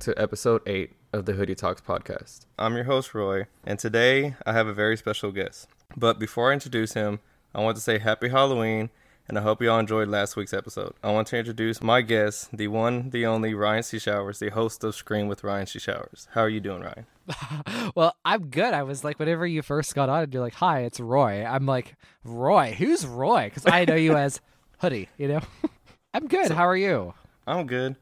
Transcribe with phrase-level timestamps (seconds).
[0.00, 2.46] Welcome back to episode 8 of the Hoodiie Talks podcast.
[2.58, 5.68] I'm your host, Roy, and today I have a very special guest.
[5.94, 7.20] But before I introduce him,
[7.54, 8.88] I want to say happy Halloween,
[9.28, 10.94] and I hope you all enjoyed last week's episode.
[11.04, 13.98] I want to introduce my guest, the one, the only Ryan C.
[13.98, 15.78] Showers, the host of Scream with Ryan C.
[15.78, 16.28] Showers.
[16.30, 17.04] How are you doing, Ryan?
[17.94, 18.72] well, I'm good.
[18.72, 21.66] I was like, whenever you first got on, and you're like, "Hi, it's Roy." I'm
[21.66, 21.94] like,
[22.24, 22.74] "Roy?
[22.78, 24.40] Who's Roy?" Because I know you as
[24.82, 25.08] Hoodiie.
[25.18, 25.40] You know.
[26.14, 26.46] I'm good.
[26.46, 27.12] So, How are you?
[27.46, 27.96] I'm good.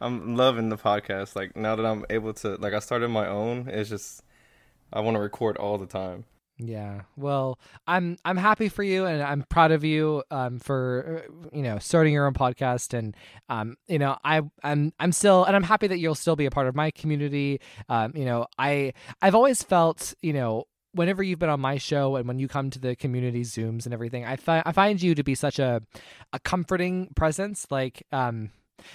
[0.00, 1.36] I'm loving the podcast.
[1.36, 3.68] Like now that I'm able to, like I started my own.
[3.68, 4.22] It's just
[4.92, 6.24] I want to record all the time.
[6.58, 7.02] Yeah.
[7.16, 11.62] Well, I'm I'm happy for you and I'm proud of you um for uh, you
[11.62, 13.14] know starting your own podcast and
[13.50, 16.50] um you know I I'm I'm still and I'm happy that you'll still be a
[16.50, 17.60] part of my community.
[17.90, 22.16] Um you know, I I've always felt, you know, whenever you've been on my show
[22.16, 25.14] and when you come to the community zooms and everything, I find I find you
[25.14, 25.82] to be such a
[26.32, 28.50] a comforting presence like um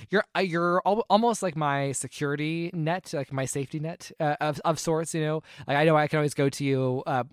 [0.10, 4.60] you're uh, you're al- almost like my security net, like my safety net uh, of
[4.66, 5.14] of sorts.
[5.14, 7.24] You know, like I know I can always go to you uh,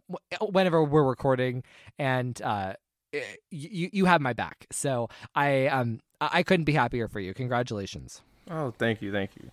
[0.41, 1.63] whenever we're recording,
[1.99, 2.75] and uh,
[3.51, 4.67] you you have my back.
[4.71, 7.35] So I um I couldn't be happier for you.
[7.35, 8.23] Congratulations.
[8.51, 9.51] Oh, thank you, thank you.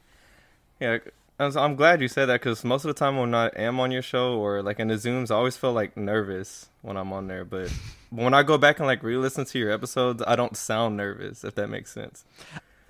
[0.80, 0.98] Yeah,
[1.38, 4.02] I'm glad you said that because most of the time when I am on your
[4.02, 7.44] show or like in the zooms, I always feel like nervous when I'm on there.
[7.44, 7.72] But
[8.10, 11.44] when I go back and like re-listen to your episodes, I don't sound nervous.
[11.44, 12.24] If that makes sense.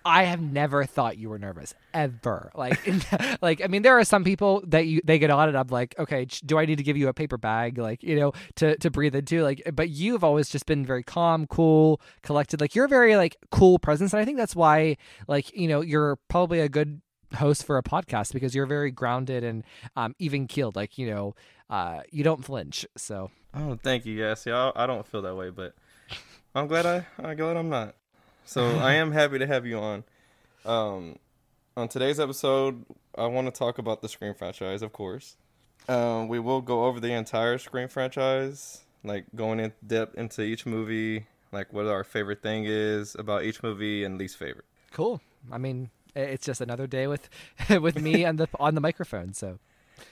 [0.05, 2.51] I have never thought you were nervous ever.
[2.53, 2.79] Like,
[3.41, 5.95] like I mean, there are some people that you they get on and I'm like,
[5.97, 8.91] okay, do I need to give you a paper bag, like you know, to to
[8.91, 9.41] breathe into?
[9.41, 12.61] Like, but you've always just been very calm, cool, collected.
[12.61, 14.97] Like, you're a very like cool presence, and I think that's why,
[15.27, 17.01] like, you know, you're probably a good
[17.33, 19.63] host for a podcast because you're very grounded and
[19.95, 20.75] um, even keeled.
[20.75, 21.35] Like, you know,
[21.69, 22.85] uh, you don't flinch.
[22.95, 23.31] So.
[23.55, 24.13] Oh, thank you.
[24.13, 25.73] Yeah, I, I don't feel that way, but
[26.53, 27.95] I'm glad I I'm glad I'm not.
[28.47, 30.03] So I am happy to have you on.
[30.65, 31.17] Um,
[31.75, 32.85] on today's episode,
[33.15, 35.35] I want to talk about the Scream franchise, of course.
[35.89, 40.67] Um, we will go over the entire Scream franchise, like going in depth into each
[40.67, 44.65] movie, like what our favorite thing is about each movie and least favorite.
[44.91, 45.21] Cool.
[45.51, 47.27] I mean, it's just another day with
[47.81, 49.33] with me and the on the microphone.
[49.33, 49.57] So.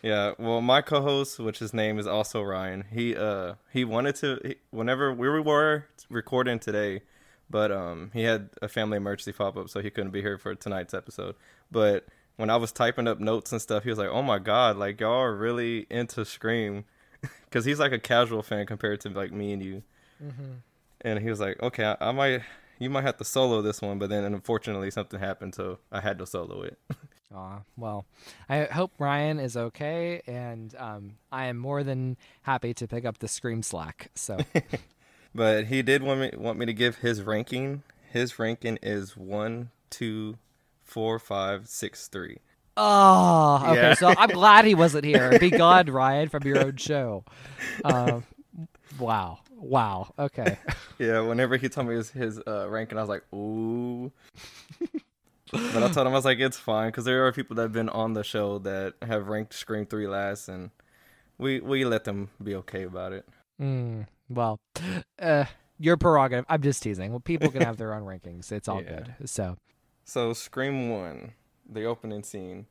[0.01, 4.39] Yeah, well, my co-host, which his name is also Ryan, he uh he wanted to
[4.43, 7.01] he, whenever we were recording today,
[7.49, 10.55] but um, he had a family emergency pop up, so he couldn't be here for
[10.55, 11.35] tonight's episode.
[11.71, 12.05] But
[12.35, 14.99] when I was typing up notes and stuff, he was like, "Oh my god, like
[14.99, 16.85] y'all are really into Scream,"
[17.45, 19.83] because he's like a casual fan compared to like me and you.
[20.23, 20.53] Mm-hmm.
[21.01, 22.41] And he was like, "Okay, I, I, might,
[22.79, 26.17] you might have to solo this one," but then unfortunately something happened, so I had
[26.19, 26.77] to solo it.
[27.35, 28.05] Aw, well,
[28.47, 33.19] I hope Ryan is okay, and um, I am more than happy to pick up
[33.19, 34.11] the Scream slack.
[34.15, 34.37] So.
[35.35, 37.83] But he did want me want me to give his ranking.
[38.11, 40.37] His ranking is one, two,
[40.83, 42.37] four, five, six, three.
[42.77, 43.75] Oh, okay.
[43.75, 43.93] Yeah.
[43.95, 45.37] So I'm glad he wasn't here.
[45.39, 47.23] Be gone, Ryan, from your own show.
[47.83, 48.23] Um,
[48.99, 50.13] wow, wow.
[50.17, 50.57] Okay.
[50.99, 51.21] Yeah.
[51.21, 54.11] Whenever he told me his his uh, ranking, I was like, ooh.
[55.51, 57.73] but I told him I was like, it's fine because there are people that have
[57.73, 60.69] been on the show that have ranked Scream Three last, and
[61.39, 63.27] we we let them be okay about it.
[63.59, 64.59] Mm, well,
[65.19, 65.45] uh,
[65.79, 66.45] your prerogative.
[66.49, 67.11] I'm just teasing.
[67.11, 68.51] Well, people can have their own rankings.
[68.51, 68.89] It's all yeah.
[68.89, 69.29] good.
[69.29, 69.57] So,
[70.03, 71.33] so Scream One,
[71.69, 72.67] the opening scene,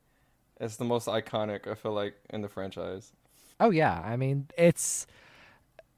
[0.59, 1.67] is the most iconic.
[1.67, 3.11] I feel like in the franchise.
[3.59, 5.05] Oh yeah, I mean it's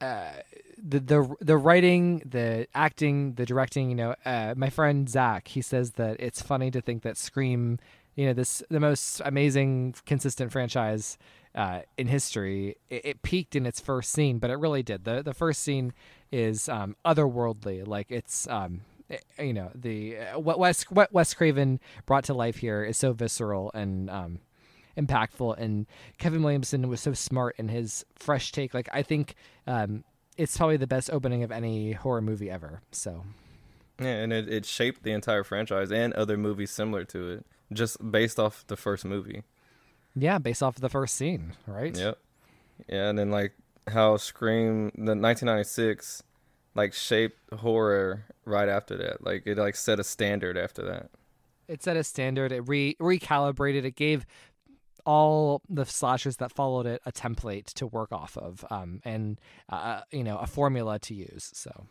[0.02, 0.32] uh,
[0.78, 3.90] the the the writing, the acting, the directing.
[3.90, 7.80] You know, uh, my friend Zach, he says that it's funny to think that Scream,
[8.16, 11.18] you know, this the most amazing, consistent franchise
[11.56, 15.06] uh, in history, it, it, peaked in its first scene, but it really did.
[15.06, 15.94] the The first scene
[16.32, 21.14] is um, otherworldly, like it's um, it, eh, you know the uh, what Wes what
[21.14, 24.40] Wes Craven brought to life here is so visceral and um,
[24.98, 25.88] impactful, and
[26.18, 28.74] Kevin Williamson was so smart in his fresh take.
[28.74, 29.36] Like I think
[29.66, 30.04] um,
[30.38, 32.82] it's probably the best opening of any horror movie ever.
[32.92, 33.24] So.
[33.98, 38.12] Yeah, and it, it shaped the entire franchise and other movies similar to it, just
[38.12, 39.44] based off the first movie.
[40.16, 41.96] Yeah, based off of the first scene, right?
[41.96, 42.18] Yep.
[42.88, 43.54] Yeah, and then like
[43.88, 46.24] how Scream the 1996
[46.74, 49.26] like shaped horror right after that.
[49.26, 51.10] Like it like set a standard after that.
[51.68, 52.52] It set a standard.
[52.52, 53.86] It re recalibrated.
[53.86, 54.26] It gave
[55.06, 59.40] all the slashers that followed it a template to work off of, um, and
[59.72, 61.52] uh, uh you know a formula to use.
[61.54, 61.88] So.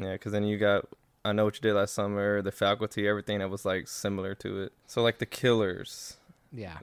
[0.00, 0.86] Yeah, because then you got
[1.24, 4.62] I know what you did last summer, the faculty, everything that was like similar to
[4.62, 4.72] it.
[4.86, 6.16] So like the killers,
[6.52, 6.78] yeah.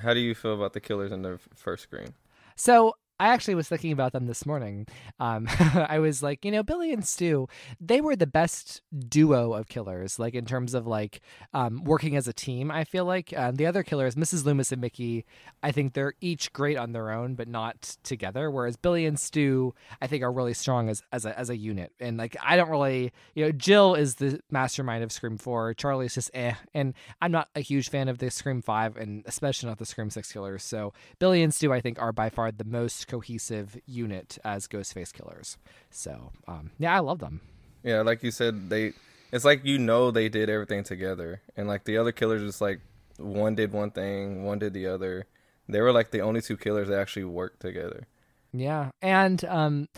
[0.00, 2.14] How do you feel about the killers in the first Scream?
[2.56, 4.88] So I actually was thinking about them this morning.
[5.20, 5.46] Um,
[5.88, 7.46] I was like, you know, Billy and Stu,
[7.80, 11.20] they were the best duo of killers, like in terms of like
[11.54, 12.72] um, working as a team.
[12.72, 14.44] I feel like um, the other killers, Mrs.
[14.44, 15.24] Loomis and Mickey,
[15.62, 18.50] I think they're each great on their own, but not together.
[18.50, 21.92] Whereas Billy and Stu, I think, are really strong as as a as a unit.
[22.00, 25.74] And like, I don't really, you know, Jill is the mastermind of Scream Four.
[25.74, 29.68] Charlie's just eh, and I'm not a huge fan of the Scream Five, and especially
[29.68, 30.64] not the Scream Six killers.
[30.64, 35.12] So Billy and Stu, I think, are by far the most cohesive unit as Ghostface
[35.12, 35.58] killers.
[35.90, 37.42] So um, yeah, I love them.
[37.82, 38.94] Yeah, like you said, they
[39.32, 42.80] it's like you know they did everything together, and like the other killers, just like
[43.18, 45.26] one did one thing, one did the other.
[45.68, 48.06] They were like the only two killers that actually worked together.
[48.52, 49.88] Yeah, and um,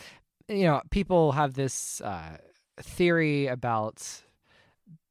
[0.48, 2.38] you know, people have this uh,
[2.78, 4.22] theory about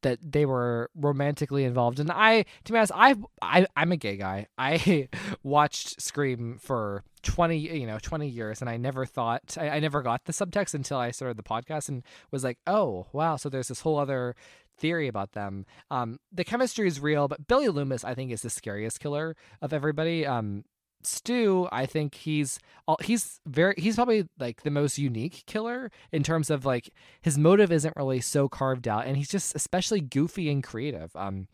[0.02, 4.16] that they were romantically involved and i to be honest i I, i'm a gay
[4.18, 5.08] guy i
[5.42, 10.02] watched scream for 20 you know 20 years and i never thought I, I never
[10.02, 13.68] got the subtext until i started the podcast and was like oh wow so there's
[13.68, 14.36] this whole other
[14.76, 18.50] theory about them um the chemistry is real but billy loomis i think is the
[18.50, 20.64] scariest killer of everybody um
[21.06, 22.58] Stu, I think he's
[23.02, 26.88] he's very he's probably like the most unique killer in terms of like
[27.20, 31.14] his motive isn't really so carved out, and he's just especially goofy and creative.
[31.14, 31.48] Um,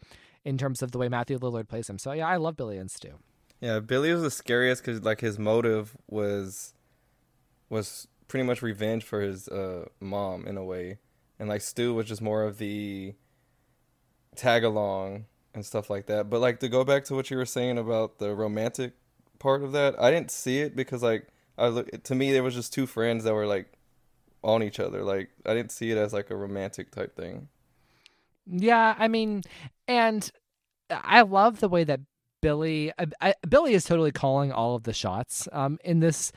[0.45, 1.99] in terms of the way Matthew Lillard plays him.
[1.99, 3.19] So yeah, I love Billy and Stu.
[3.61, 6.73] Yeah, Billy was the scariest because like his motive was
[7.69, 10.99] was pretty much revenge for his uh, mom in a way,
[11.39, 13.15] and like Stu was just more of the
[14.37, 16.31] tag along and stuff like that.
[16.31, 18.95] But like to go back to what you were saying about the romantic
[19.39, 20.01] part of that.
[20.01, 21.29] I didn't see it because like
[21.59, 23.73] I look to me there was just two friends that were like
[24.43, 25.03] on each other.
[25.03, 27.49] Like I didn't see it as like a romantic type thing.
[28.47, 29.43] Yeah, I mean,
[29.87, 30.31] and
[30.91, 32.01] I love the way that
[32.43, 36.33] Billy I, I, Billy is totally calling all of the shots um in this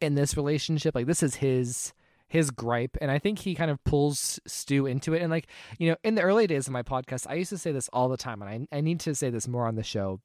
[0.00, 0.94] in this relationship.
[0.94, 1.92] Like this is his
[2.30, 5.46] his gripe and i think he kind of pulls stu into it and like
[5.78, 8.10] you know in the early days of my podcast i used to say this all
[8.10, 10.20] the time and i, I need to say this more on the show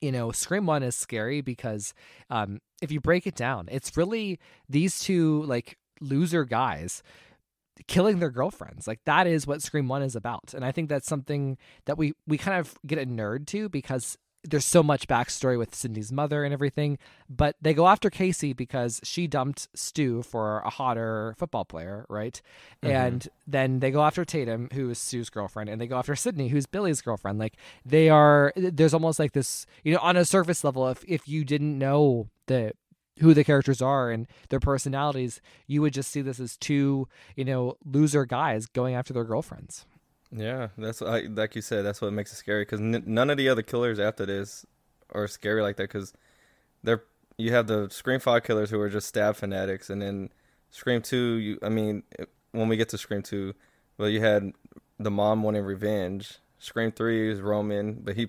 [0.00, 1.92] you know, Scream One is scary because
[2.30, 4.38] um, if you break it down, it's really
[4.68, 7.02] these two like loser guys
[7.86, 8.86] killing their girlfriends.
[8.86, 12.12] Like that is what Scream One is about, and I think that's something that we
[12.26, 16.44] we kind of get a nerd to because there's so much backstory with Sidney's mother
[16.44, 16.98] and everything,
[17.28, 22.40] but they go after Casey because she dumped Stu for a hotter football player, right?
[22.82, 22.94] Mm-hmm.
[22.94, 26.48] And then they go after Tatum, who is Stu's girlfriend, and they go after Sidney,
[26.48, 27.38] who's Billy's girlfriend.
[27.38, 31.28] Like they are, there's almost like this, you know, on a surface level, if if
[31.28, 32.72] you didn't know the
[33.20, 37.44] who the characters are and their personalities, you would just see this as two, you
[37.44, 39.86] know, loser guys going after their girlfriends.
[40.30, 41.84] Yeah, that's like you said.
[41.84, 44.66] That's what makes it scary because n- none of the other killers after this
[45.10, 46.12] are scary like that because
[46.82, 47.02] they're
[47.38, 50.30] you have the Scream Five killers who are just stab fanatics, and then
[50.70, 51.34] Scream Two.
[51.34, 52.02] You, I mean,
[52.52, 53.54] when we get to Scream Two,
[53.96, 54.52] well, you had
[54.98, 56.38] the mom wanting revenge.
[56.58, 58.26] Scream Three is Roman, but he,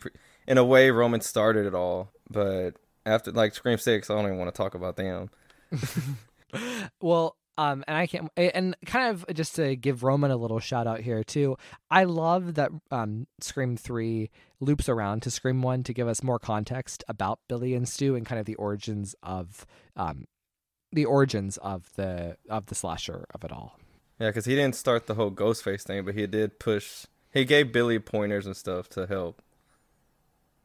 [0.48, 2.12] in a way, Roman started it all.
[2.29, 2.75] But
[3.06, 5.32] after like Scream Six, I don't even want to talk about them.
[7.01, 10.88] well, um, and I can't, and kind of just to give Roman a little shout
[10.88, 11.58] out here too.
[11.92, 14.30] I love that um, Scream Three
[14.62, 18.25] loops around to Scream One to give us more context about Billy and Stu and
[18.25, 19.66] kind of the origins of
[19.98, 20.25] um,
[20.94, 23.78] the origins of the of the slasher of it all.
[24.22, 27.08] Yeah, because he didn't start the whole Ghostface thing, but he did push.
[27.30, 29.42] He gave Billy pointers and stuff to help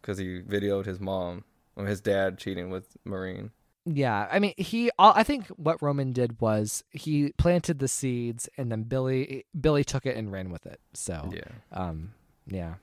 [0.01, 1.43] because he videoed his mom
[1.75, 3.51] or his dad cheating with Maureen.
[3.87, 4.91] Yeah, I mean, he.
[4.99, 10.07] I think what Roman did was he planted the seeds, and then Billy Billy took
[10.07, 10.81] it and ran with it.
[10.95, 12.15] So yeah, um,
[12.47, 12.75] yeah.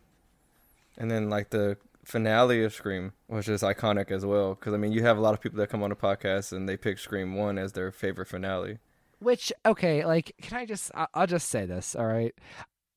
[0.98, 4.92] And then like the finale of Scream, which is iconic as well, because I mean,
[4.92, 7.36] you have a lot of people that come on the podcast and they pick Scream
[7.36, 8.78] One as their favorite finale.
[9.20, 10.92] Which okay, like, can I just?
[11.14, 11.96] I'll just say this.
[11.96, 12.36] All right,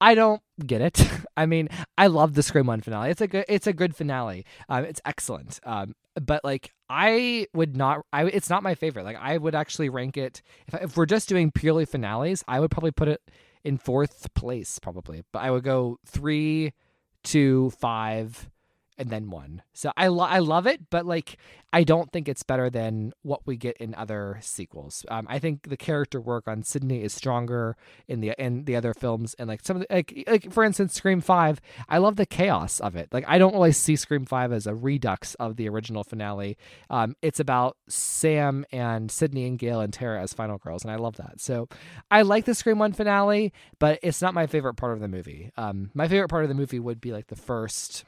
[0.05, 1.03] I don't get it.
[1.37, 3.09] I mean, I love the Scream One finale.
[3.09, 3.47] It's a good.
[3.49, 4.45] It's a good finale.
[4.69, 5.59] Um, it's excellent.
[5.65, 8.05] Um, but like I would not.
[8.13, 9.05] I it's not my favorite.
[9.05, 12.45] Like I would actually rank it if if we're just doing purely finales.
[12.47, 13.23] I would probably put it
[13.65, 15.25] in fourth place probably.
[15.33, 16.75] But I would go three,
[17.23, 18.51] two, five,
[18.99, 19.63] and then one.
[19.73, 21.37] So I lo- I love it, but like
[21.73, 25.05] I don't think it's better than what we get in other sequels.
[25.09, 28.95] Um, I think the character work on Sidney is stronger in the in the other
[28.95, 31.61] films, and like some of the, like like for instance, Scream Five.
[31.89, 33.09] I love the chaos of it.
[33.13, 36.57] Like I don't really see Scream Five as a redux of the original finale.
[36.91, 40.97] Um, it's about Sam and Sidney and Gail and Tara as final girls, and I
[40.97, 41.41] love that.
[41.41, 41.69] So
[42.11, 45.51] I like the Scream One finale, but it's not my favorite part of the movie.
[45.57, 48.05] Um, my favorite part of the movie would be like the first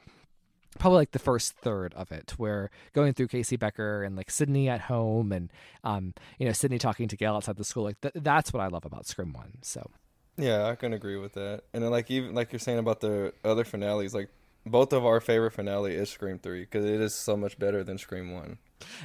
[0.77, 4.69] probably like the first third of it where going through casey becker and like Sidney
[4.69, 5.51] at home and
[5.83, 8.67] um you know Sidney talking to gale outside the school like th- that's what i
[8.67, 9.89] love about scream one so.
[10.37, 11.63] Yeah i can agree with that.
[11.73, 14.29] And then like even like you're saying about the other finales like
[14.65, 17.97] both of our favorite finale is scream 3 because it is so much better than
[17.97, 18.57] scream 1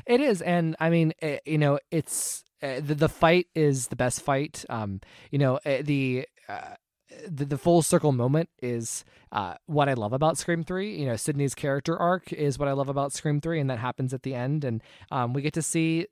[0.06, 3.96] it is and i mean it, you know it's uh, the, the fight is the
[3.96, 4.64] best fight.
[4.68, 5.00] Um
[5.30, 6.74] you know uh, the uh,
[7.28, 10.96] the, the full circle moment is uh, what I love about Scream 3.
[10.96, 14.12] You know, Sidney's character arc is what I love about Scream 3, and that happens
[14.12, 14.64] at the end.
[14.64, 16.06] And um, we get to see,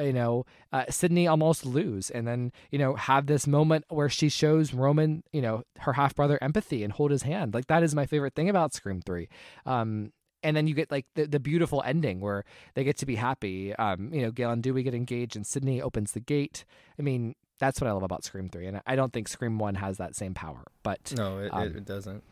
[0.00, 4.28] you know, uh, Sidney almost lose and then, you know, have this moment where she
[4.28, 7.54] shows Roman, you know, her half brother empathy and hold his hand.
[7.54, 9.28] Like, that is my favorite thing about Scream 3.
[9.66, 12.44] Um, and then you get like the, the beautiful ending where
[12.74, 13.74] they get to be happy.
[13.76, 16.66] Um, you know, Gale and Dewey get engaged, and Sidney opens the gate.
[16.98, 19.76] I mean, that's what I love about Scream Three, and I don't think Scream One
[19.76, 20.64] has that same power.
[20.82, 22.22] But no, it, um, it doesn't.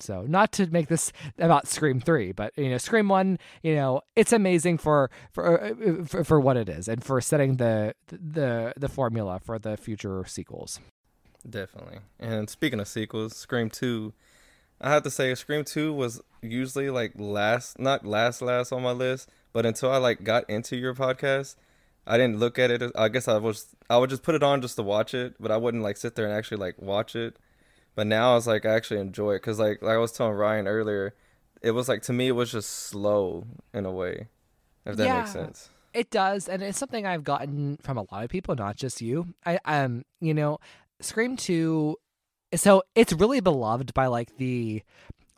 [0.00, 4.02] So not to make this about Scream Three, but you know, Scream One, you know,
[4.14, 8.72] it's amazing for for uh, for, for what it is and for setting the the
[8.76, 10.80] the formula for the future sequels.
[11.48, 11.98] Definitely.
[12.18, 14.12] And speaking of sequels, Scream Two,
[14.80, 18.92] I have to say, Scream Two was usually like last, not last last on my
[18.92, 21.56] list, but until I like got into your podcast,
[22.08, 22.82] I didn't look at it.
[22.96, 25.50] I guess I was I would just put it on just to watch it, but
[25.52, 27.36] I wouldn't like sit there and actually like watch it.
[27.94, 30.32] But now I was like I actually enjoy it because like like I was telling
[30.32, 31.14] Ryan earlier,
[31.60, 34.28] it was like to me it was just slow in a way,
[34.86, 35.68] if that yeah, makes sense.
[35.92, 39.34] It does, and it's something I've gotten from a lot of people, not just you.
[39.44, 40.60] I um you know,
[41.00, 41.96] Scream Two,
[42.54, 44.82] so it's really beloved by like the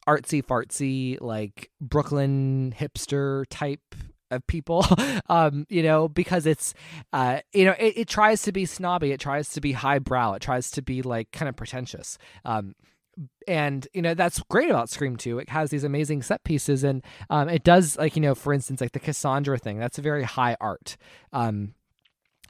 [0.07, 3.95] artsy fartsy like Brooklyn hipster type
[4.31, 4.85] of people
[5.29, 6.75] um you know because it's
[7.13, 10.43] uh you know it, it tries to be snobby it tries to be highbrow it
[10.43, 12.75] tries to be like kind of pretentious um
[13.47, 17.05] and you know that's great about scream 2 it has these amazing set pieces and
[17.29, 20.23] um it does like you know for instance like the cassandra thing that's a very
[20.23, 20.97] high art
[21.33, 21.75] um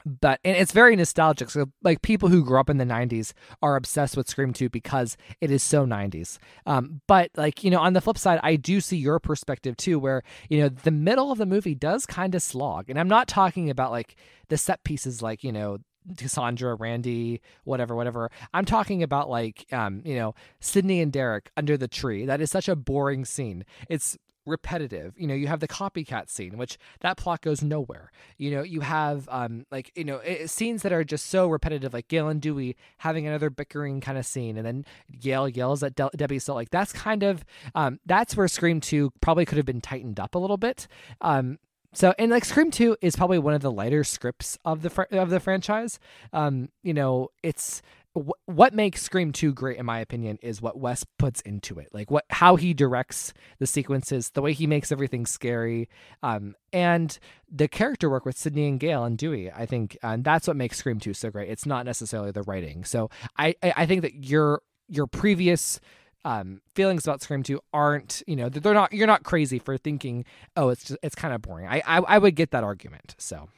[0.05, 3.77] but and it's very nostalgic so like people who grew up in the 90s are
[3.77, 7.93] obsessed with scream 2 because it is so 90s um, but like you know on
[7.93, 11.39] the flip side i do see your perspective too where you know the middle of
[11.39, 14.17] the movie does kind of slog and i'm not talking about like
[14.49, 15.79] the set pieces like you know
[16.17, 18.31] Cassandra, Randy, whatever, whatever.
[18.55, 22.25] I'm talking about like, um, you know, Sidney and Derek under the tree.
[22.25, 23.65] That is such a boring scene.
[23.89, 24.17] It's
[24.47, 25.15] repetitive.
[25.17, 28.11] You know, you have the copycat scene, which that plot goes nowhere.
[28.39, 31.93] You know, you have um like you know it, scenes that are just so repetitive,
[31.93, 34.85] like Gale and Dewey having another bickering kind of scene, and then
[35.19, 37.45] Gale yells at De- Debbie So Like that's kind of
[37.75, 40.87] um that's where Scream Two probably could have been tightened up a little bit.
[41.21, 41.59] Um,
[41.93, 45.03] so and like Scream 2 is probably one of the lighter scripts of the fr-
[45.11, 45.99] of the franchise.
[46.33, 47.83] Um you know, it's
[48.13, 51.89] what makes Scream 2 great in my opinion is what Wes puts into it.
[51.93, 55.89] Like what how he directs the sequences, the way he makes everything scary,
[56.23, 57.17] um, and
[57.51, 59.51] the character work with Sidney and Gale and Dewey.
[59.51, 61.51] I think and that's what makes Scream 2 so great.
[61.51, 62.85] It's not necessarily the writing.
[62.85, 65.81] So I I think that your your previous
[66.25, 70.25] um, feelings about Scream 2 aren't, you know, they're not you're not crazy for thinking,
[70.57, 73.15] "Oh, it's just, it's kind of boring." I, I I would get that argument.
[73.19, 73.49] So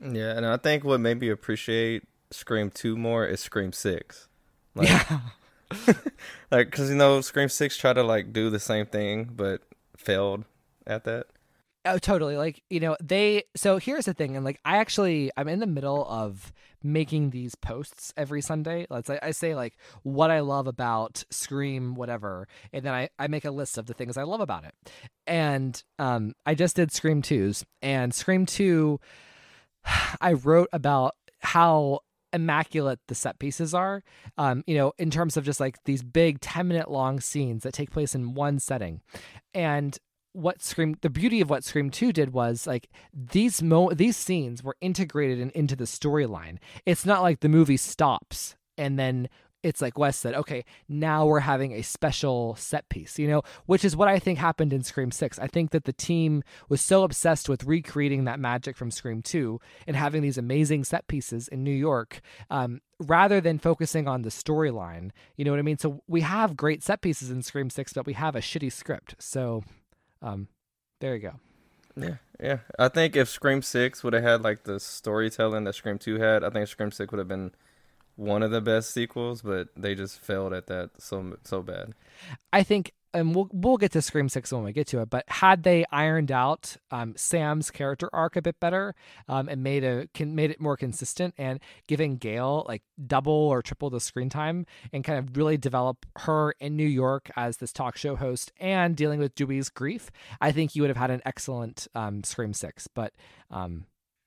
[0.00, 4.28] Yeah, and I think what made me appreciate Scream Two more is Scream Six.
[4.74, 5.20] Like, yeah.
[6.50, 9.62] like, cause you know, Scream Six tried to like do the same thing, but
[9.96, 10.44] failed
[10.86, 11.26] at that.
[11.84, 12.36] Oh, totally.
[12.36, 13.44] Like, you know, they.
[13.56, 17.54] So here's the thing, and like, I actually, I'm in the middle of making these
[17.54, 18.86] posts every Sunday.
[18.90, 23.28] Let's I, I say like what I love about Scream, whatever, and then I I
[23.28, 24.74] make a list of the things I love about it.
[25.26, 29.00] And um, I just did Scream twos, and Scream two.
[30.20, 32.00] I wrote about how
[32.32, 34.02] immaculate the set pieces are
[34.36, 37.72] um you know in terms of just like these big 10 minute long scenes that
[37.72, 39.00] take place in one setting.
[39.54, 39.98] And
[40.32, 44.62] what scream the beauty of what scream 2 did was like these mo these scenes
[44.62, 46.58] were integrated in, into the storyline.
[46.86, 49.28] It's not like the movie stops and then
[49.62, 53.84] it's like Wes said, okay, now we're having a special set piece, you know, which
[53.84, 55.38] is what I think happened in Scream 6.
[55.38, 59.60] I think that the team was so obsessed with recreating that magic from Scream 2
[59.86, 64.30] and having these amazing set pieces in New York um, rather than focusing on the
[64.30, 65.10] storyline.
[65.36, 65.78] You know what I mean?
[65.78, 69.16] So we have great set pieces in Scream 6, but we have a shitty script.
[69.18, 69.64] So
[70.22, 70.48] um,
[71.00, 71.32] there you go.
[71.96, 72.58] Yeah, yeah.
[72.78, 76.44] I think if Scream 6 would have had like the storytelling that Scream 2 had,
[76.44, 77.50] I think Scream 6 would have been
[78.18, 81.94] one of the best sequels, but they just failed at that so so bad.
[82.52, 85.08] I think and we'll we'll get to Scream Six when we get to it.
[85.08, 88.96] But had they ironed out um, Sam's character arc a bit better
[89.28, 93.62] um, and made a can made it more consistent and giving Gale like double or
[93.62, 97.72] triple the screen time and kind of really develop her in New York as this
[97.72, 100.10] talk show host and dealing with Dewey's grief,
[100.40, 102.88] I think you would have had an excellent um, Scream Six.
[102.88, 103.14] But
[103.50, 103.86] um,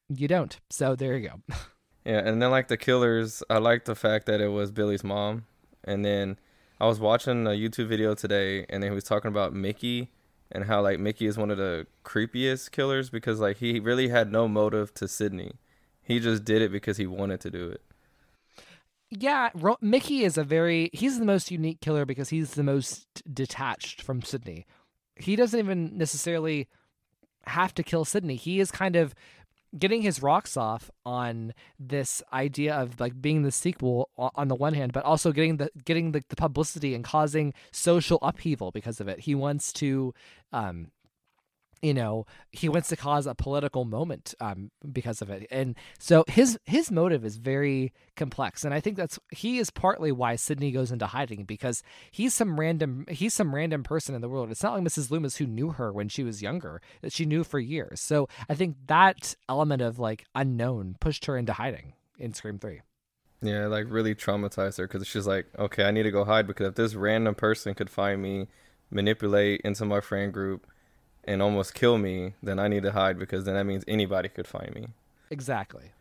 [0.10, 1.56] you don't, so there you go.
[2.06, 5.46] yeah, and then like the killers, I like the fact that it was Billy's mom,
[5.84, 6.38] and then
[6.80, 10.10] I was watching a YouTube video today, and then he was talking about Mickey
[10.52, 14.32] and how like Mickey is one of the creepiest killers because like he really had
[14.32, 15.54] no motive to Sidney.
[16.02, 17.82] He just did it because he wanted to do it.
[19.10, 23.22] Yeah, Ro- Mickey is a very he's the most unique killer because he's the most
[23.34, 24.66] detached from Sidney.
[25.16, 26.68] He doesn't even necessarily
[27.46, 28.36] have to kill Sidney.
[28.36, 29.14] He is kind of
[29.78, 34.74] getting his rocks off on this idea of like being the sequel on the one
[34.74, 39.08] hand but also getting the getting the, the publicity and causing social upheaval because of
[39.08, 39.20] it.
[39.22, 40.14] He wants to
[40.52, 40.88] um
[41.82, 45.48] you know he wants to cause a political moment um, because of it.
[45.52, 50.12] And so his his motive is very complex and i think that's he is partly
[50.12, 54.30] why sidney goes into hiding because he's some random he's some random person in the
[54.30, 54.52] world.
[54.52, 57.44] It's not like mrs loomis who knew her when she was younger that she knew
[57.44, 58.02] for years.
[58.02, 62.82] So i think that element of like unknown pushed her into hiding in scream 3
[63.42, 66.68] yeah like really traumatized her because she's like okay i need to go hide because
[66.68, 68.48] if this random person could find me
[68.92, 70.68] manipulate into my friend group
[71.24, 74.48] and almost kill me, then I need to hide because then that means anybody could
[74.48, 74.88] find me.
[75.30, 75.92] Exactly.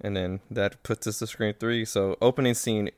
[0.00, 1.84] And then that puts us to Scream 3.
[1.84, 2.90] So, opening scene,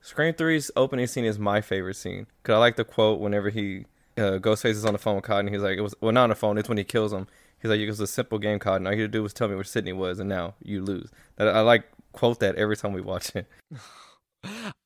[0.00, 2.26] Scream 3's opening scene is my favorite scene.
[2.42, 3.84] Because I like the quote whenever he,
[4.16, 5.52] uh, Ghostface is on the phone with Cotton.
[5.52, 7.26] He's like, it was, well, not on the phone, it's when he kills him.
[7.60, 8.86] He's like, it was a simple game, Cotton.
[8.86, 11.10] All you had to do was tell me where Sidney was, and now you lose.
[11.36, 13.46] That I like quote that every time we watch it.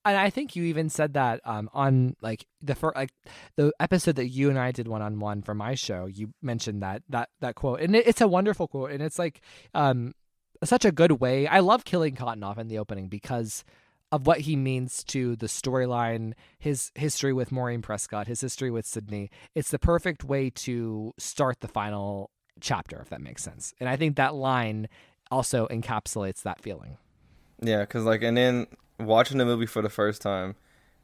[0.05, 3.11] and I think you even said that um, on like the first like
[3.56, 6.06] the episode that you and I did one on one for my show.
[6.06, 9.41] You mentioned that that that quote, and it, it's a wonderful quote, and it's like
[9.75, 10.15] um,
[10.65, 11.47] such a good way.
[11.47, 13.65] I love killing Cotton off in the opening because
[14.13, 18.85] of what he means to the storyline, his history with Maureen Prescott, his history with
[18.85, 19.30] Sidney.
[19.54, 22.30] It's the perfect way to start the final
[22.61, 23.73] chapter, if that makes sense.
[23.78, 24.89] And I think that line
[25.30, 26.97] also encapsulates that feeling.
[27.63, 28.67] Yeah, because like, and then
[29.06, 30.56] watching the movie for the first time,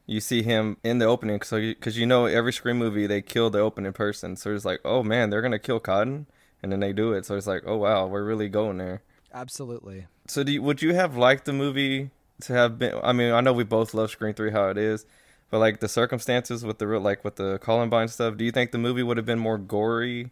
[0.07, 1.43] you see him in the opening.
[1.43, 4.65] So because you, you, know every scream movie they kill the opening person, so it's
[4.65, 6.27] like, oh man, they're gonna kill Cotton,
[6.63, 7.27] and then they do it.
[7.27, 9.03] So it's like, oh wow, we're really going there.
[9.35, 10.07] Absolutely.
[10.29, 12.11] So do you, would you have liked the movie
[12.43, 12.99] to have been?
[13.03, 15.05] I mean, I know we both love Scream Three how it is,
[15.51, 18.71] but like the circumstances with the real, like with the Columbine stuff, do you think
[18.71, 20.31] the movie would have been more gory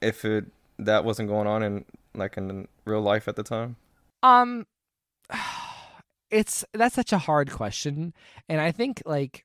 [0.00, 0.46] if it
[0.78, 3.76] that wasn't going on in like in real life at the time?
[4.22, 4.66] Um
[6.32, 8.12] it's that's such a hard question
[8.48, 9.44] and i think like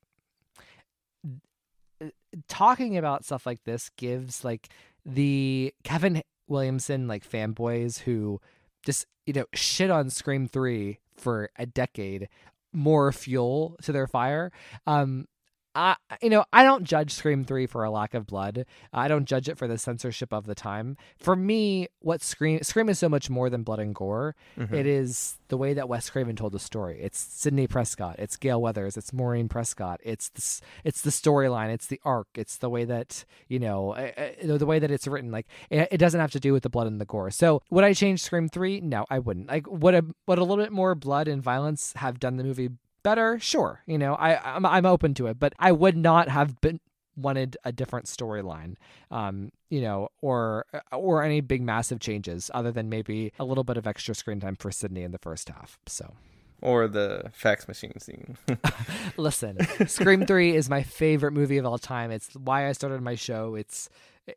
[2.47, 4.69] talking about stuff like this gives like
[5.05, 8.41] the kevin williamson like fanboys who
[8.83, 12.29] just you know shit on scream 3 for a decade
[12.73, 14.51] more fuel to their fire.
[14.85, 15.27] Um
[15.77, 18.65] I, you know, I don't judge Scream 3 for a lack of blood.
[18.91, 20.97] I don't judge it for the censorship of the time.
[21.19, 24.35] For me, what Scream Scream is so much more than blood and gore.
[24.57, 24.73] Mm-hmm.
[24.73, 26.99] It is the way that Wes Craven told the story.
[26.99, 30.01] It's Sidney Prescott, it's Gale Weathers, it's Maureen Prescott.
[30.03, 34.11] It's the, it's the storyline, it's the arc, it's the way that, you know, uh,
[34.41, 36.87] the way that it's written like it, it, doesn't have to do with the blood
[36.87, 37.29] and the gore.
[37.29, 38.81] So, would I change Scream 3?
[38.81, 39.47] No, I wouldn't.
[39.47, 42.69] Like would a would a little bit more blood and violence have done the movie
[43.03, 43.81] better, sure.
[43.85, 46.79] You know, I I'm, I'm open to it, but I would not have been
[47.17, 48.75] wanted a different storyline
[49.09, 53.75] um you know or or any big massive changes other than maybe a little bit
[53.75, 56.13] of extra screen time for sidney in the first half so.
[56.59, 58.35] Or the fax machine scene.
[59.17, 59.57] Listen
[59.87, 62.09] scream 3 is my favorite movie of all time.
[62.09, 63.53] It's why i started my show.
[63.55, 63.89] It's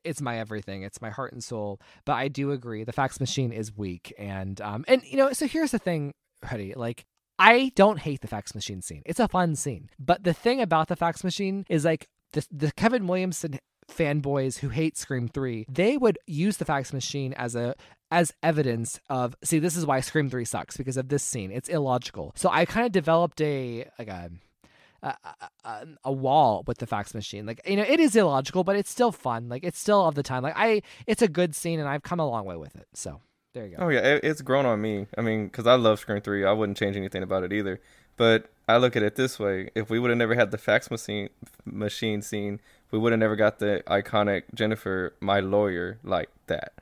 [0.05, 0.83] it's my everything.
[0.83, 1.81] It's my heart and soul.
[2.05, 5.47] But i do agree the fax machine is weak and um and you know so
[5.47, 6.13] here's the thing
[6.45, 7.05] Huddy, like
[7.41, 9.03] I don't hate the fax machine scene.
[9.07, 9.89] It's a fun scene.
[9.99, 13.59] But the thing about the fax machine is like the, the Kevin Williamson
[13.91, 17.75] fanboys who hate Scream 3, they would use the fax machine as a
[18.13, 21.51] as evidence of see this is why Scream 3 sucks because of this scene.
[21.51, 22.33] It's illogical.
[22.37, 24.31] So I kind of developed a like a
[25.03, 25.15] a,
[25.65, 27.47] a, a, wall with the fax machine.
[27.47, 29.49] Like you know, it is illogical, but it's still fun.
[29.49, 30.43] Like it's still of the time.
[30.43, 32.87] Like I, it's a good scene, and I've come a long way with it.
[32.93, 33.23] So
[33.55, 33.85] there you go.
[33.85, 35.07] Oh yeah, it, it's grown on me.
[35.17, 37.81] I mean, because I love Scream Three, I wouldn't change anything about it either.
[38.17, 40.91] But I look at it this way: if we would have never had the fax
[40.91, 41.31] machine
[41.65, 42.61] machine scene,
[42.91, 46.73] we would have never got the iconic Jennifer, my lawyer, like that.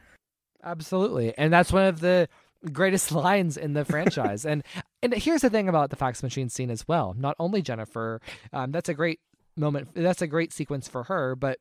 [0.63, 2.29] Absolutely, and that's one of the
[2.73, 4.45] greatest lines in the franchise.
[4.45, 4.63] and
[5.03, 7.15] and here's the thing about the fax machine scene as well.
[7.17, 8.21] Not only Jennifer,
[8.53, 9.21] um, that's a great
[9.57, 9.89] moment.
[9.95, 11.59] That's a great sequence for her, but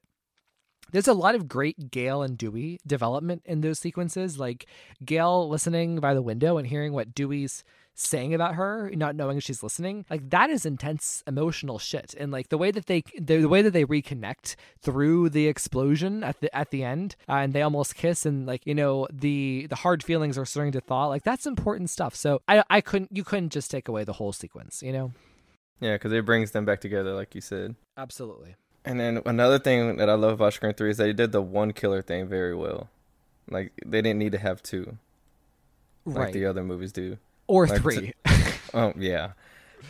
[0.92, 4.40] there's a lot of great Gale and Dewey development in those sequences.
[4.40, 4.66] Like
[5.04, 7.64] Gale listening by the window and hearing what Dewey's
[7.98, 12.14] saying about her, not knowing she's listening, like that is intense emotional shit.
[12.18, 16.24] And like the way that they the, the way that they reconnect through the explosion
[16.24, 19.68] at the at the end, uh, and they almost kiss, and like you know the
[19.70, 21.08] the hard feelings are starting to thaw.
[21.08, 22.16] Like that's important stuff.
[22.16, 25.12] So I I couldn't you couldn't just take away the whole sequence, you know.
[25.80, 27.76] Yeah, because it brings them back together, like you said.
[27.98, 28.56] Absolutely.
[28.88, 31.74] And then another thing that I love about Scream Three is they did the one
[31.74, 32.90] killer thing very well.
[33.50, 34.98] Like they didn't need to have two,
[36.06, 36.34] like Right.
[36.34, 37.18] the other movies do.
[37.48, 38.14] or like, three.
[38.74, 39.32] Oh yeah,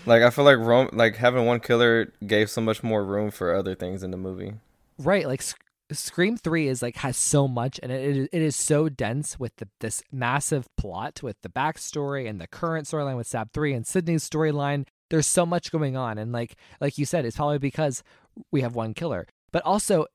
[0.05, 3.53] like I feel like Rome, like having one killer gave so much more room for
[3.55, 4.53] other things in the movie.
[4.99, 5.57] right like Sc-
[5.91, 9.55] scream 3 is like has so much and it, it, it is so dense with
[9.55, 13.87] the, this massive plot with the backstory and the current storyline with stab 3 and
[13.87, 18.03] sidney's storyline there's so much going on and like like you said it's probably because
[18.51, 20.05] we have one killer but also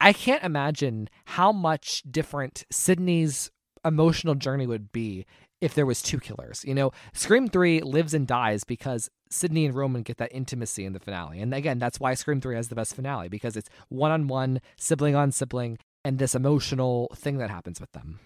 [0.00, 3.50] i can't imagine how much different sidney's
[3.84, 5.24] emotional journey would be
[5.60, 9.74] if there was two killers you know scream 3 lives and dies because Sidney and
[9.74, 11.40] Roman get that intimacy in the finale.
[11.40, 14.60] And again, that's why Scream 3 has the best finale because it's one on one,
[14.76, 18.20] sibling on sibling, and this emotional thing that happens with them.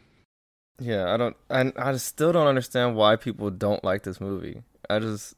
[0.79, 4.63] Yeah, I don't, I I still don't understand why people don't like this movie.
[4.89, 5.35] I just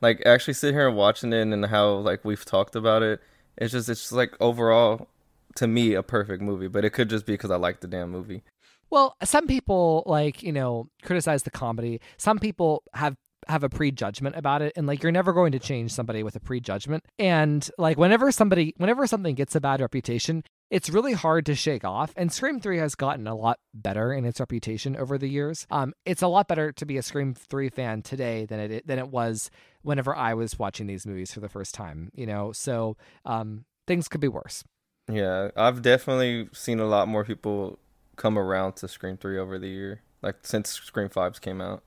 [0.00, 3.20] like actually sit here and watching it and how like we've talked about it.
[3.56, 5.08] It's just it's just like overall
[5.56, 8.10] to me a perfect movie, but it could just be because I like the damn
[8.10, 8.42] movie.
[8.88, 12.00] Well, some people like, you know, criticize the comedy.
[12.16, 13.16] Some people have
[13.48, 16.40] have a prejudgment about it and like you're never going to change somebody with a
[16.40, 17.04] prejudgment.
[17.18, 21.84] And like whenever somebody whenever something gets a bad reputation, it's really hard to shake
[21.84, 22.12] off.
[22.16, 25.66] And Scream 3 has gotten a lot better in its reputation over the years.
[25.70, 28.98] Um it's a lot better to be a Scream 3 fan today than it than
[28.98, 29.50] it was
[29.82, 32.52] whenever I was watching these movies for the first time, you know.
[32.52, 34.64] So, um things could be worse.
[35.10, 37.78] Yeah, I've definitely seen a lot more people
[38.16, 41.82] come around to Scream 3 over the year, like since Scream 5s came out.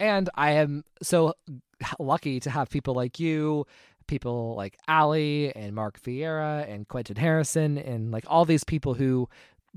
[0.00, 1.34] And I am so
[1.98, 3.66] lucky to have people like you,
[4.08, 9.28] people like Ali and Mark Vieira and Quentin Harrison, and like all these people who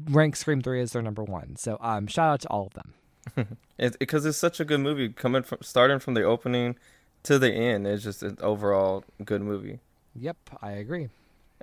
[0.09, 1.55] rank Scream 3 as their number one.
[1.57, 3.57] So um, shout out to all of them.
[3.77, 6.75] It's because it's such a good movie coming from starting from the opening
[7.23, 7.87] to the end.
[7.87, 9.79] It's just an overall good movie.
[10.15, 11.09] Yep, I agree.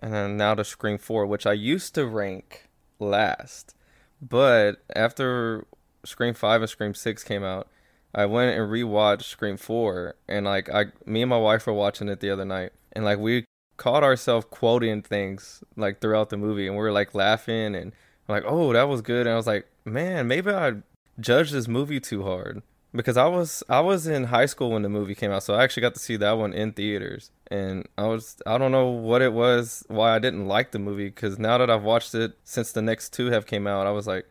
[0.03, 3.77] And then now to Scream 4, which I used to rank last.
[4.21, 5.65] But after
[6.05, 7.69] Scream 5 and Scream 6 came out,
[8.15, 12.09] I went and rewatched Scream 4 and like I me and my wife were watching
[12.09, 13.45] it the other night and like we
[13.77, 17.93] caught ourselves quoting things like throughout the movie and we were like laughing and
[18.29, 20.75] like, "Oh, that was good." And I was like, "Man, maybe I
[21.19, 24.89] judged this movie too hard." Because I was I was in high school when the
[24.89, 27.31] movie came out, so I actually got to see that one in theaters.
[27.51, 31.11] And I was I don't know what it was why I didn't like the movie
[31.11, 34.07] cuz now that I've watched it since the next two have came out, I was
[34.07, 34.27] like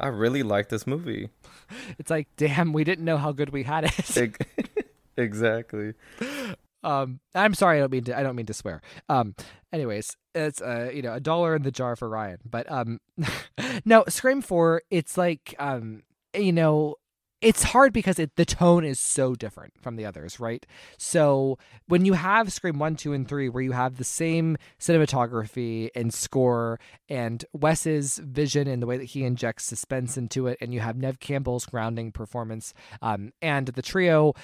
[0.00, 1.28] I really like this movie.
[1.98, 3.92] It's like, damn, we didn't know how good we had it.
[5.16, 5.92] Exactly.
[6.82, 8.18] um, I'm sorry, I don't mean to.
[8.18, 8.80] I don't mean to swear.
[9.08, 9.34] Um,
[9.72, 12.38] anyways, it's uh, you know, a dollar in the jar for Ryan.
[12.48, 13.00] But um,
[13.84, 14.82] no, Scream Four.
[14.90, 16.96] It's like um, you know,
[17.40, 20.64] it's hard because it, the tone is so different from the others, right?
[20.98, 25.88] So when you have Scream 1, 2, and 3, where you have the same cinematography
[25.94, 30.74] and score and Wes's vision and the way that he injects suspense into it, and
[30.74, 34.34] you have Neve Campbell's grounding performance, um, and the trio,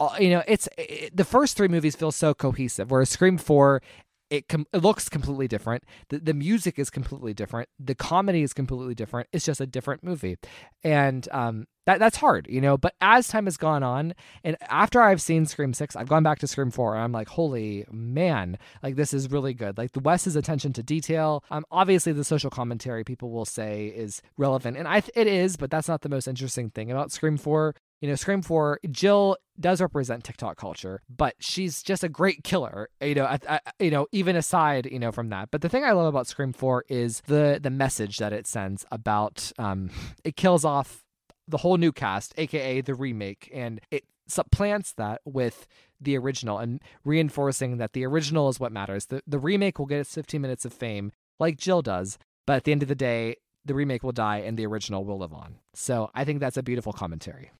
[0.00, 3.82] uh, you know, it's it, the first three movies feel so cohesive, whereas Scream 4
[4.30, 5.84] it, com- it looks completely different.
[6.08, 7.68] The, the music is completely different.
[7.78, 9.28] The comedy is completely different.
[9.32, 10.36] It's just a different movie.
[10.84, 12.76] And um, that that's hard, you know.
[12.76, 14.14] But as time has gone on,
[14.44, 17.28] and after I've seen Scream 6, I've gone back to Scream 4, and I'm like,
[17.28, 19.78] holy man, like this is really good.
[19.78, 21.42] Like the Wes's attention to detail.
[21.50, 25.56] Um, obviously, the social commentary people will say is relevant, and I th- it is,
[25.56, 29.36] but that's not the most interesting thing about Scream 4 you know, Scream 4, Jill
[29.58, 33.36] does represent TikTok culture, but she's just a great killer, you know,
[33.80, 35.50] you know, even aside, you know, from that.
[35.50, 38.86] But the thing I love about Scream 4 is the the message that it sends
[38.92, 39.90] about um
[40.24, 41.04] it kills off
[41.48, 45.66] the whole new cast, aka the remake, and it supplants that with
[46.00, 49.06] the original and reinforcing that the original is what matters.
[49.06, 52.64] The the remake will get its 15 minutes of fame like Jill does, but at
[52.64, 55.56] the end of the day, the remake will die and the original will live on.
[55.74, 57.50] So, I think that's a beautiful commentary.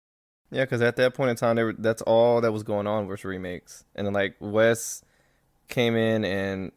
[0.51, 3.07] Yeah, because at that point in time, they were, that's all that was going on
[3.07, 5.03] was remakes, and then like Wes
[5.69, 6.73] came in and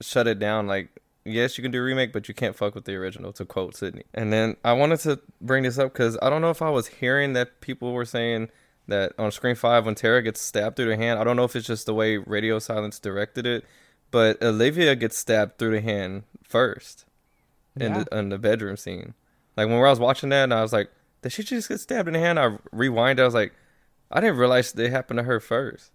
[0.00, 0.66] shut it down.
[0.66, 3.32] Like, yes, you can do a remake, but you can't fuck with the original.
[3.32, 4.04] To quote Sidney.
[4.12, 6.86] And then I wanted to bring this up because I don't know if I was
[6.88, 8.50] hearing that people were saying
[8.88, 11.18] that on Scream Five when Tara gets stabbed through the hand.
[11.18, 13.64] I don't know if it's just the way Radio Silence directed it,
[14.10, 17.06] but Olivia gets stabbed through the hand first
[17.76, 19.14] in the in the bedroom scene.
[19.56, 20.90] Like when I was watching that, and I was like,
[21.24, 23.18] "Did she just get stabbed in the hand?" I rewind.
[23.18, 23.54] I was like,
[24.10, 25.90] "I didn't realize it happened to her first.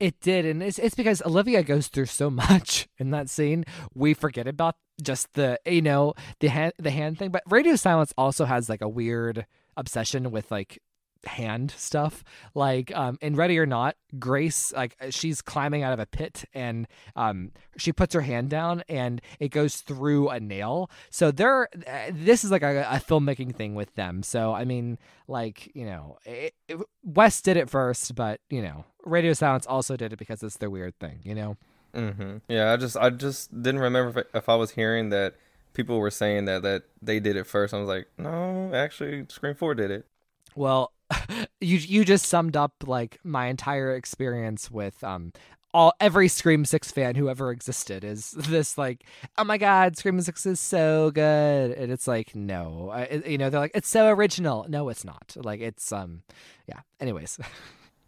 [0.00, 3.66] It did, and it's it's because Olivia goes through so much in that scene.
[3.94, 7.30] We forget about just the you know the hand the hand thing.
[7.30, 9.44] But Radio Silence also has like a weird
[9.76, 10.80] obsession with like
[11.24, 12.24] hand stuff.
[12.54, 16.86] Like um in Ready or Not, Grace like she's climbing out of a pit and
[17.16, 20.90] um she puts her hand down and it goes through a nail.
[21.10, 24.22] So they're uh, this is like a, a filmmaking thing with them.
[24.22, 28.84] So I mean like you know it, it, Wes did it first, but you know
[29.04, 31.20] Radio Silence also did it because it's their weird thing.
[31.22, 31.56] You know.
[31.94, 32.38] Mm-hmm.
[32.48, 35.34] Yeah, I just I just didn't remember if, if I was hearing that
[35.72, 37.72] people were saying that that they did it first.
[37.72, 40.06] I was like, no, actually, Scream Four did it.
[40.54, 40.92] Well,
[41.60, 45.32] you you just summed up like my entire experience with um
[45.74, 49.04] all every Scream Six fan who ever existed is this like
[49.36, 53.50] oh my god Scream Six is so good and it's like no I, you know
[53.50, 56.22] they're like it's so original no it's not like it's um
[56.66, 57.38] yeah anyways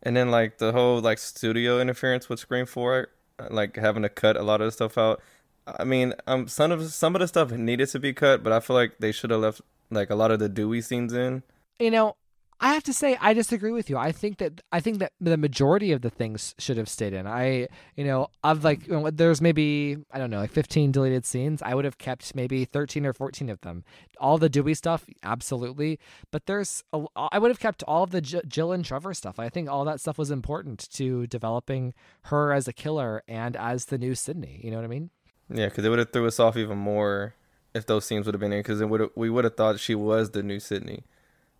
[0.03, 3.09] And then like the whole like studio interference with Scream Four,
[3.39, 5.21] uh, like having to cut a lot of the stuff out.
[5.67, 8.61] I mean, um, some of some of the stuff needed to be cut, but I
[8.61, 9.61] feel like they should have left
[9.91, 11.43] like a lot of the Dewey scenes in.
[11.79, 12.17] you know
[12.63, 13.97] I have to say I disagree with you.
[13.97, 17.27] I think that I think that the majority of the things should have stayed in.
[17.27, 21.25] I you know of like you know, there's maybe I don't know like 15 deleted
[21.25, 21.63] scenes.
[21.63, 23.83] I would have kept maybe 13 or 14 of them.
[24.19, 25.99] All the Dewey stuff, absolutely.
[26.31, 29.39] But there's a, I would have kept all of the J- Jill and Trevor stuff.
[29.39, 31.95] I think all that stuff was important to developing
[32.25, 34.61] her as a killer and as the new Sidney.
[34.63, 35.11] You know what I mean?
[35.49, 37.35] Yeah, because it would have threw us off even more
[37.75, 38.61] if those scenes would have been in.
[38.61, 41.05] Because it would we would have thought she was the new Sidney,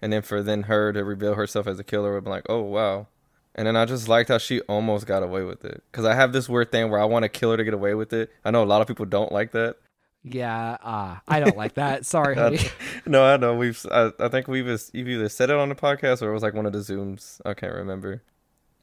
[0.03, 2.61] and then for then her to reveal herself as a killer would be like, oh
[2.63, 3.07] wow.
[3.55, 5.83] And then I just liked how she almost got away with it.
[5.91, 7.95] Because I have this weird thing where I want to kill her to get away
[7.95, 8.31] with it.
[8.45, 9.77] I know a lot of people don't like that.
[10.23, 12.05] Yeah, uh, I don't like that.
[12.15, 12.71] Sorry, I-
[13.07, 13.85] no, I know we've.
[13.91, 16.55] I, I think we've you've either said it on the podcast or it was like
[16.55, 17.41] one of the zooms.
[17.45, 18.23] I can't remember.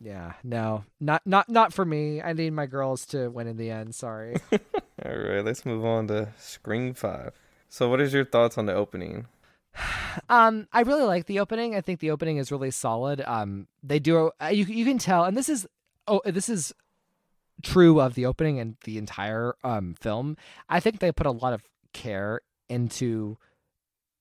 [0.01, 2.21] Yeah, no, not not not for me.
[2.21, 3.95] I need my girls to win in the end.
[3.95, 4.35] Sorry.
[4.51, 7.33] All right, let's move on to Scream Five.
[7.69, 9.27] So, what is your thoughts on the opening?
[10.29, 11.75] Um, I really like the opening.
[11.75, 13.21] I think the opening is really solid.
[13.21, 15.67] Um, they do uh, you you can tell, and this is
[16.07, 16.73] oh this is
[17.61, 20.35] true of the opening and the entire um film.
[20.67, 23.37] I think they put a lot of care into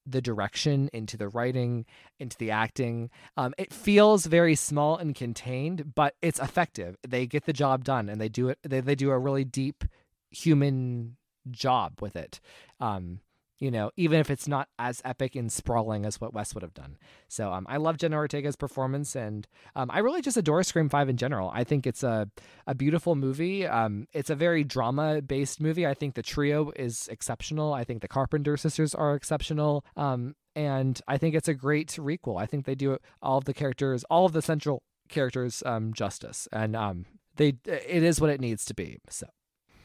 [0.06, 1.84] the direction, into the writing,
[2.20, 3.10] into the acting.
[3.36, 6.96] Um, it feels very small and contained, but it's effective.
[7.06, 8.58] They get the job done, and they do it.
[8.62, 9.84] They they do a really deep
[10.30, 11.16] human
[11.50, 12.40] job with it.
[12.80, 13.20] Um,
[13.58, 16.74] you know, even if it's not as epic and sprawling as what Wes would have
[16.74, 16.96] done.
[17.28, 21.08] So um, I love Jenna Ortega's performance, and um, I really just adore Scream Five
[21.08, 21.50] in general.
[21.52, 22.28] I think it's a
[22.66, 23.66] a beautiful movie.
[23.66, 25.86] Um, it's a very drama based movie.
[25.86, 27.72] I think the trio is exceptional.
[27.72, 29.84] I think the Carpenter sisters are exceptional.
[29.96, 32.40] Um, and I think it's a great requel.
[32.40, 36.48] I think they do all of the characters, all of the central characters, um, justice,
[36.52, 37.04] and um,
[37.36, 38.98] they it is what it needs to be.
[39.08, 39.26] So.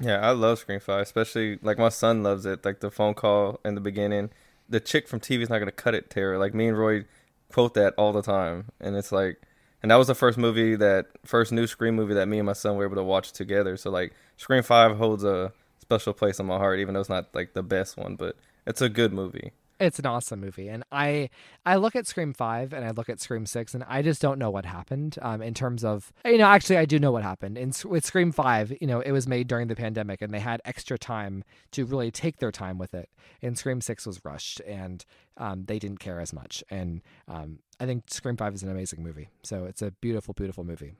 [0.02, 2.66] Yeah, I love Scream Five, especially like my son loves it.
[2.66, 4.32] Like the phone call in the beginning,
[4.68, 6.10] the chick from TV is not gonna cut it.
[6.10, 6.40] Tara.
[6.40, 7.06] like me and Roy
[7.52, 9.42] quote that all the time, and it's like,
[9.84, 12.54] and that was the first movie that first new Scream movie that me and my
[12.54, 13.78] son were able to watch together.
[13.78, 17.34] So like, Scream Five holds a special place in my heart, even though it's not
[17.36, 18.36] like the best one, but
[18.66, 19.52] it's a good movie.
[19.82, 21.30] It's an awesome movie and i
[21.66, 24.40] i look at scream 5 and i look at scream 6 and i just don't
[24.40, 27.58] know what happened um in terms of you know actually i do know what happened.
[27.58, 30.62] In with scream 5 you know it was made during the pandemic and they had
[30.66, 33.10] extra time to really take their time with it.
[33.42, 35.04] And scream 6 was rushed and
[35.38, 36.64] um, they didn't care as much.
[36.70, 39.30] And um, i think scream 5 is an amazing movie.
[39.44, 40.94] So it's a beautiful beautiful movie.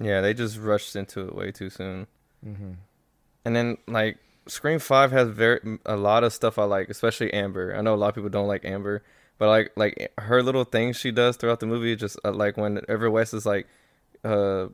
[0.00, 2.06] Yeah, they just rushed into it way too soon.
[2.44, 2.72] mm-hmm.
[3.44, 7.74] And then like Scream Five has very a lot of stuff I like, especially Amber.
[7.74, 9.02] I know a lot of people don't like Amber,
[9.38, 13.10] but like like her little things she does throughout the movie, just uh, like whenever
[13.10, 13.66] Wes is like,
[14.24, 14.66] uh,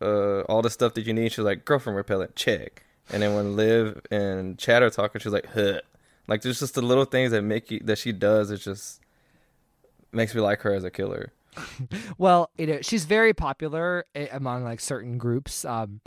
[0.00, 3.56] uh, all the stuff that you need, she's like girlfriend repellent check, and then when
[3.56, 5.80] Liv and Chad are talking, she's like huh,
[6.26, 8.50] like there's just the little things that make you that she does.
[8.50, 9.00] It just
[10.12, 11.32] makes me like her as a killer.
[12.18, 15.64] Well, you know, she's very popular eh, among like certain groups.
[15.64, 16.00] Um,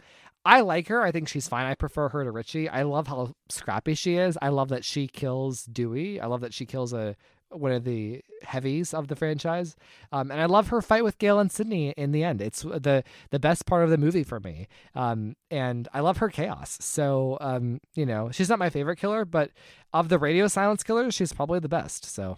[0.43, 1.01] I like her.
[1.01, 1.65] I think she's fine.
[1.65, 2.67] I prefer her to Richie.
[2.67, 4.37] I love how scrappy she is.
[4.41, 6.19] I love that she kills Dewey.
[6.19, 7.15] I love that she kills a
[7.53, 9.75] one of the heavies of the franchise.
[10.11, 12.41] Um, and I love her fight with Gale and Sidney in the end.
[12.41, 14.67] It's the the best part of the movie for me.
[14.95, 16.77] Um, and I love her chaos.
[16.81, 19.51] So um, you know, she's not my favorite killer, but
[19.93, 22.05] of the radio silence killers, she's probably the best.
[22.05, 22.37] So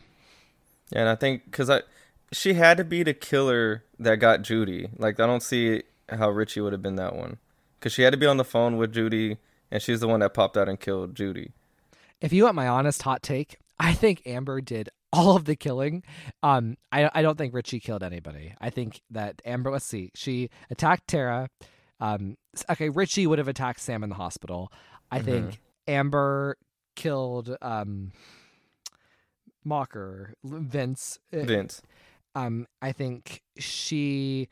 [0.91, 1.81] Yeah, and I think because I,
[2.31, 4.89] she had to be the killer that got Judy.
[4.97, 7.37] Like I don't see how Richie would have been that one,
[7.83, 9.35] because she had to be on the phone with Judy,
[9.69, 11.51] and she's the one that popped out and killed Judy.
[12.21, 16.01] If you want my honest hot take, I think Amber did all of the killing.
[16.41, 18.55] Um, I I don't think Richie killed anybody.
[18.61, 19.69] I think that Amber.
[19.69, 20.11] Let's see.
[20.15, 21.49] She attacked Tara.
[21.99, 22.37] Um,
[22.69, 24.71] okay, Richie would have attacked Sam in the hospital.
[25.11, 25.25] I Mhm.
[25.25, 26.55] think Amber
[26.95, 28.13] killed um,
[29.65, 31.19] Mocker, Vince.
[31.33, 31.81] Uh, Vince.
[32.35, 34.47] Um, I think she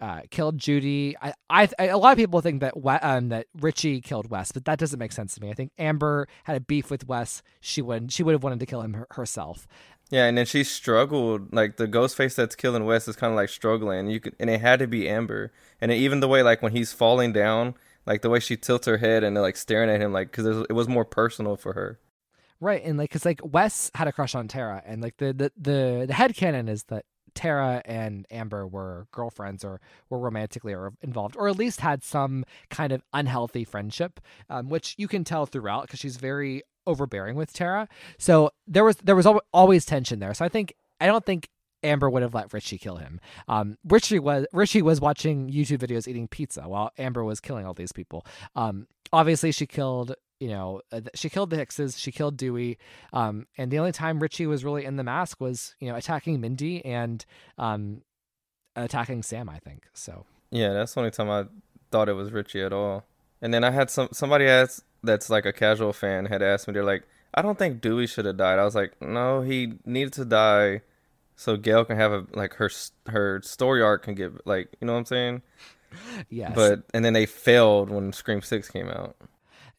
[0.00, 1.16] uh, killed Judy.
[1.20, 4.64] I, I, I, a lot of people think that um, that Richie killed Wes, but
[4.66, 5.50] that doesn't make sense to me.
[5.50, 7.42] I think Amber had a beef with Wes.
[7.60, 9.66] She would she would have wanted to kill him her, herself.
[10.10, 11.52] Yeah, and then she struggled.
[11.52, 14.08] Like the ghost face that's killing Wes is kind of like struggling.
[14.08, 15.52] You could, and it had to be Amber.
[15.80, 17.74] And then even the way like when he's falling down,
[18.06, 20.72] like the way she tilts her head and like staring at him, like because it
[20.72, 21.98] was more personal for her.
[22.60, 25.52] Right, and like, cause like Wes had a crush on Tara, and like the the
[25.56, 30.92] the, the head canon is that Tara and Amber were girlfriends or were romantically or
[31.02, 35.46] involved, or at least had some kind of unhealthy friendship, um, which you can tell
[35.46, 37.88] throughout because she's very overbearing with Tara.
[38.18, 40.34] So there was there was al- always tension there.
[40.34, 41.48] So I think I don't think
[41.82, 43.20] Amber would have let Richie kill him.
[43.46, 47.74] Um, Richie was Richie was watching YouTube videos eating pizza while Amber was killing all
[47.74, 48.26] these people.
[48.56, 52.78] Um, obviously she killed you know uh, she killed the Hickses, she killed Dewey,
[53.12, 56.40] um, and the only time Richie was really in the mask was you know attacking
[56.40, 57.24] Mindy and
[57.58, 58.02] um,
[58.76, 59.48] attacking Sam.
[59.48, 60.24] I think so.
[60.50, 61.44] Yeah, that's the only time I
[61.90, 63.04] thought it was Richie at all.
[63.40, 66.74] And then I had some somebody asked that's like a casual fan had asked me.
[66.74, 68.58] They're like, I don't think Dewey should have died.
[68.58, 70.82] I was like, no, he needed to die
[71.38, 72.68] so Gale can have a like her
[73.06, 75.42] her story arc can get like you know what I'm saying.
[76.28, 79.16] Yes, But and then they failed when Scream Six came out.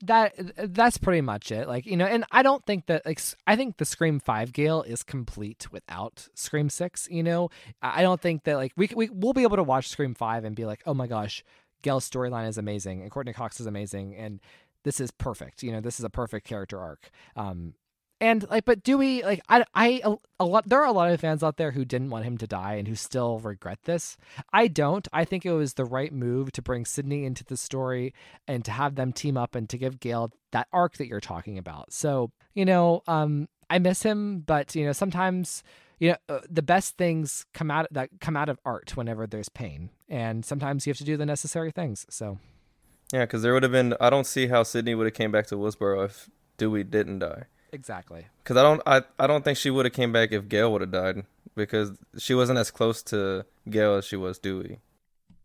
[0.01, 3.57] That that's pretty much it like you know and i don't think that like I
[3.57, 7.49] think the scream 5 gale is complete without scream 6 you know?
[7.81, 10.55] I don't think that like we, we we'll be able to watch scream 5 and
[10.55, 11.43] be like oh my gosh
[11.81, 14.39] gale's storyline is amazing and courtney cox is amazing and
[14.83, 17.09] this is perfect you know this is a perfect character arc.
[17.35, 17.73] Um
[18.21, 21.19] and like but dewey like i i a, a lot there are a lot of
[21.19, 24.17] fans out there who didn't want him to die and who still regret this
[24.53, 28.13] i don't i think it was the right move to bring sidney into the story
[28.47, 31.57] and to have them team up and to give Gale that arc that you're talking
[31.57, 31.93] about.
[31.93, 35.63] So, you know, um, I miss him, but you know, sometimes
[35.99, 39.49] you know uh, the best things come out that come out of art whenever there's
[39.49, 42.05] pain, and sometimes you have to do the necessary things.
[42.09, 42.39] So,
[43.13, 43.95] Yeah, because there would have been.
[43.99, 47.43] I don't see how Sidney would have came back to Woodsboro if Dewey didn't die.
[47.71, 48.25] Exactly.
[48.43, 48.81] Because I don't.
[48.85, 51.23] I I don't think she would have came back if Gale would have died
[51.55, 54.79] because she wasn't as close to Gale as she was Dewey.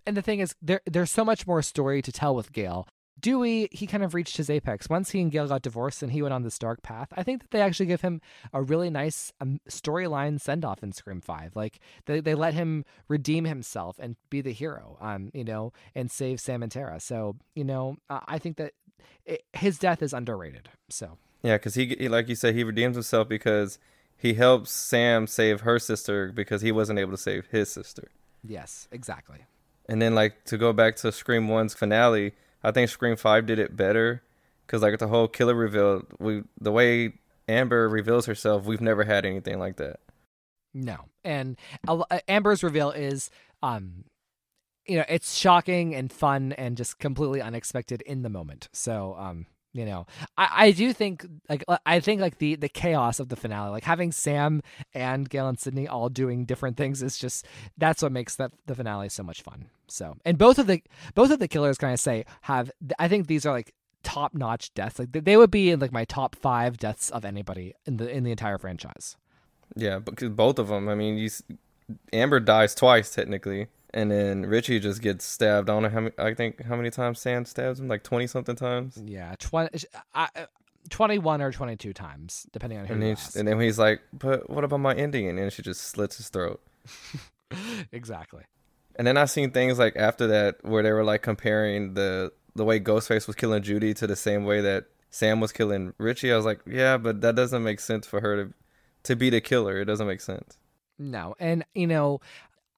[0.06, 2.87] And the thing is, there there's so much more story to tell with Gale.
[3.20, 6.20] Dewey, he kind of reached his apex once he and Gale got divorced, and he
[6.20, 7.08] went on this dark path.
[7.16, 8.20] I think that they actually give him
[8.52, 11.56] a really nice um, storyline send off in Scream Five.
[11.56, 16.10] Like they they let him redeem himself and be the hero, um, you know, and
[16.10, 17.00] save Sam and Tara.
[17.00, 18.72] So you know, uh, I think that
[19.24, 20.68] it, his death is underrated.
[20.90, 23.78] So Yeah, because he, he, like you said, he redeems himself because
[24.16, 28.09] he helps Sam save her sister because he wasn't able to save his sister.
[28.42, 29.40] yes, exactly.
[29.87, 33.59] And then like to go back to Scream One's finale, I think Scream Five did
[33.59, 34.22] it better
[34.66, 37.12] because like the whole killer reveal, we the way
[37.46, 40.00] Amber reveals herself, we've never had anything like that.
[40.72, 43.30] No, and uh, Amber's reveal is,
[43.62, 44.04] um,
[44.87, 48.68] you know, it's shocking and fun and just completely unexpected in the moment.
[48.72, 50.06] So, um, you know,
[50.38, 53.70] I, I do think like uh, I think like the the chaos of the finale,
[53.70, 54.62] like having Sam
[54.94, 57.44] and Gale and Sidney all doing different things is just
[57.76, 59.66] that's what makes that the finale so much fun.
[59.88, 60.80] So, and both of the
[61.14, 64.72] both of the killers, can I say, have I think these are like top notch
[64.74, 64.98] deaths.
[64.98, 68.22] Like they- would be in like my top five deaths of anybody in the in
[68.22, 69.16] the entire franchise.
[69.74, 70.88] Yeah, because both of them.
[70.88, 71.28] I mean, you,
[72.12, 75.70] Amber dies twice technically, and then Richie just gets stabbed.
[75.70, 76.14] I don't know how many.
[76.18, 79.00] I think how many times Sam stabs him, like twenty something times.
[79.02, 80.26] Yeah, 20, uh,
[80.90, 84.64] 21 or 22 times, depending on who And then, and then he's like, "But what
[84.64, 86.60] about my ending?" And she just slits his throat.
[87.92, 88.42] exactly.
[88.96, 92.64] And then I seen things like after that where they were like comparing the the
[92.64, 96.33] way Ghostface was killing Judy to the same way that Sam was killing Richie.
[96.33, 98.54] I was like, yeah, but that doesn't make sense for her to
[99.04, 99.81] to be the killer.
[99.81, 100.58] It doesn't make sense.
[100.98, 102.21] No, and you know,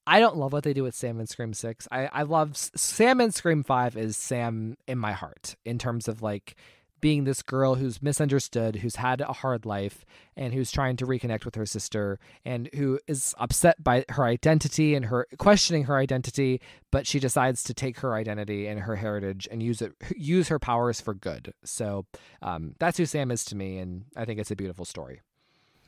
[0.07, 1.89] I don't love what they do with Sam in Scream Six.
[1.91, 6.23] I I love Sam in Scream Five is Sam in my heart in terms of
[6.23, 6.57] like
[7.01, 10.05] being this girl who's misunderstood, who's had a hard life,
[10.37, 14.95] and who's trying to reconnect with her sister, and who is upset by her identity
[14.95, 19.47] and her questioning her identity, but she decides to take her identity and her heritage
[19.51, 21.53] and use it, use her powers for good.
[21.65, 22.07] So
[22.43, 25.21] um, that's who Sam is to me, and I think it's a beautiful story.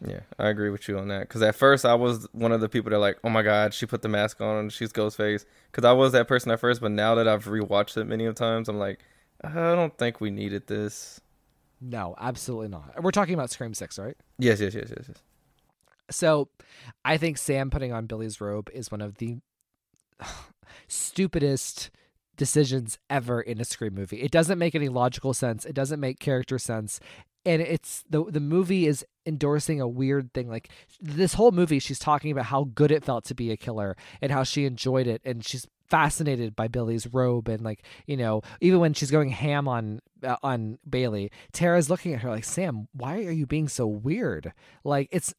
[0.07, 1.22] Yeah, I agree with you on that.
[1.22, 3.86] Because at first I was one of the people that like, oh my god, she
[3.86, 5.44] put the mask on, she's Ghostface.
[5.70, 8.34] Because I was that person at first, but now that I've rewatched it many of
[8.34, 9.01] times, I'm like,
[9.42, 11.20] I don't think we needed this.
[11.80, 13.03] No, absolutely not.
[13.03, 14.16] We're talking about Scream Six, right?
[14.38, 15.18] Yes, yes, yes, yes, yes.
[16.11, 16.49] So,
[17.05, 19.36] I think Sam putting on Billy's robe is one of the
[20.88, 21.90] stupidest
[22.36, 24.22] decisions ever in a Scream movie.
[24.22, 25.64] It doesn't make any logical sense.
[25.64, 26.99] It doesn't make character sense.
[27.44, 30.48] And it's the the movie is endorsing a weird thing.
[30.48, 30.70] Like
[31.00, 34.32] this whole movie, she's talking about how good it felt to be a killer and
[34.32, 38.78] how she enjoyed it, and she's fascinated by Billy's robe and like you know even
[38.78, 43.24] when she's going ham on uh, on Bailey, Tara's looking at her like Sam, why
[43.24, 44.52] are you being so weird?
[44.84, 45.34] Like it's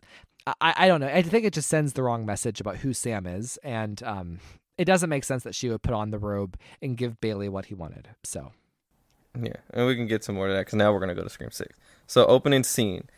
[0.61, 1.07] I, I don't know.
[1.07, 4.39] I think it just sends the wrong message about who Sam is, and um,
[4.77, 7.65] it doesn't make sense that she would put on the robe and give Bailey what
[7.65, 8.09] he wanted.
[8.23, 8.51] So,
[9.39, 11.29] yeah, and we can get some more to that because now we're gonna go to
[11.29, 11.77] Scream Six.
[12.07, 13.09] So, opening scene.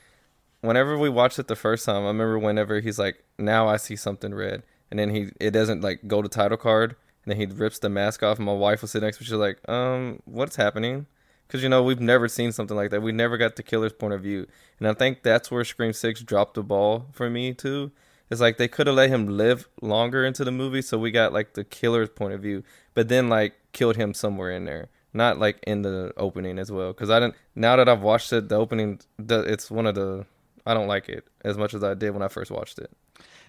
[0.62, 3.95] Whenever we watched it the first time, I remember whenever he's like, "Now I see
[3.95, 6.95] something red," and then he it doesn't like go to title card,
[7.26, 8.38] and then he rips the mask off.
[8.38, 9.26] And my wife was sitting next to me.
[9.26, 11.07] She's like, "Um, what's happening?"
[11.47, 13.01] Because you know we've never seen something like that.
[13.01, 14.47] We never got the killer's point of view,
[14.80, 17.91] and I think that's where Scream Six dropped the ball for me too
[18.32, 21.34] it's like they could have let him live longer into the movie, so we got
[21.34, 25.38] like the killer's point of view, but then like killed him somewhere in there, not
[25.38, 26.93] like in the opening as well.
[26.93, 27.36] Because I didn't.
[27.55, 30.26] Now that I've watched it, the opening, the, it's one of the.
[30.66, 32.91] I don't like it as much as I did when I first watched it.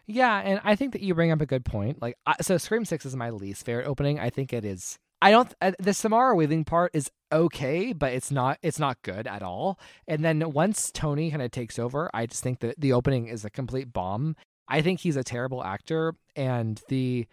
[0.06, 2.02] Yeah, and I think that you bring up a good point.
[2.02, 4.18] Like, I, so Scream Six is my least favorite opening.
[4.18, 4.98] I think it is.
[5.20, 5.54] I don't.
[5.60, 8.58] Uh, the Samara Weaving part is okay, but it's not.
[8.62, 9.78] It's not good at all.
[10.08, 13.44] And then once Tony kind of takes over, I just think that the opening is
[13.44, 14.34] a complete bomb.
[14.68, 17.28] I think he's a terrible actor, and the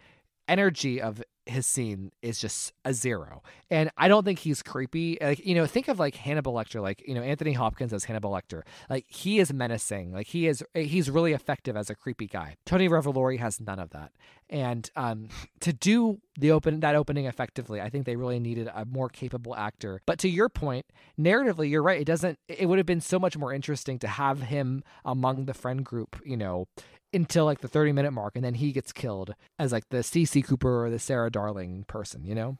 [0.50, 3.42] energy of his scene is just a zero.
[3.70, 5.16] And I don't think he's creepy.
[5.20, 8.30] Like, you know, think of like Hannibal Lecter, like, you know, Anthony Hopkins as Hannibal
[8.30, 8.62] Lecter.
[8.88, 10.12] Like he is menacing.
[10.12, 12.56] Like he is he's really effective as a creepy guy.
[12.66, 14.12] Tony Revolori has none of that.
[14.48, 15.28] And um
[15.60, 19.54] to do the open that opening effectively, I think they really needed a more capable
[19.54, 20.02] actor.
[20.06, 20.86] But to your point,
[21.18, 22.00] narratively, you're right.
[22.00, 25.54] It doesn't it would have been so much more interesting to have him among the
[25.54, 26.66] friend group, you know,
[27.12, 30.44] until like the 30 minute mark and then he gets killed as like the Cici
[30.44, 32.56] Cooper or the Sarah Darling person, you know?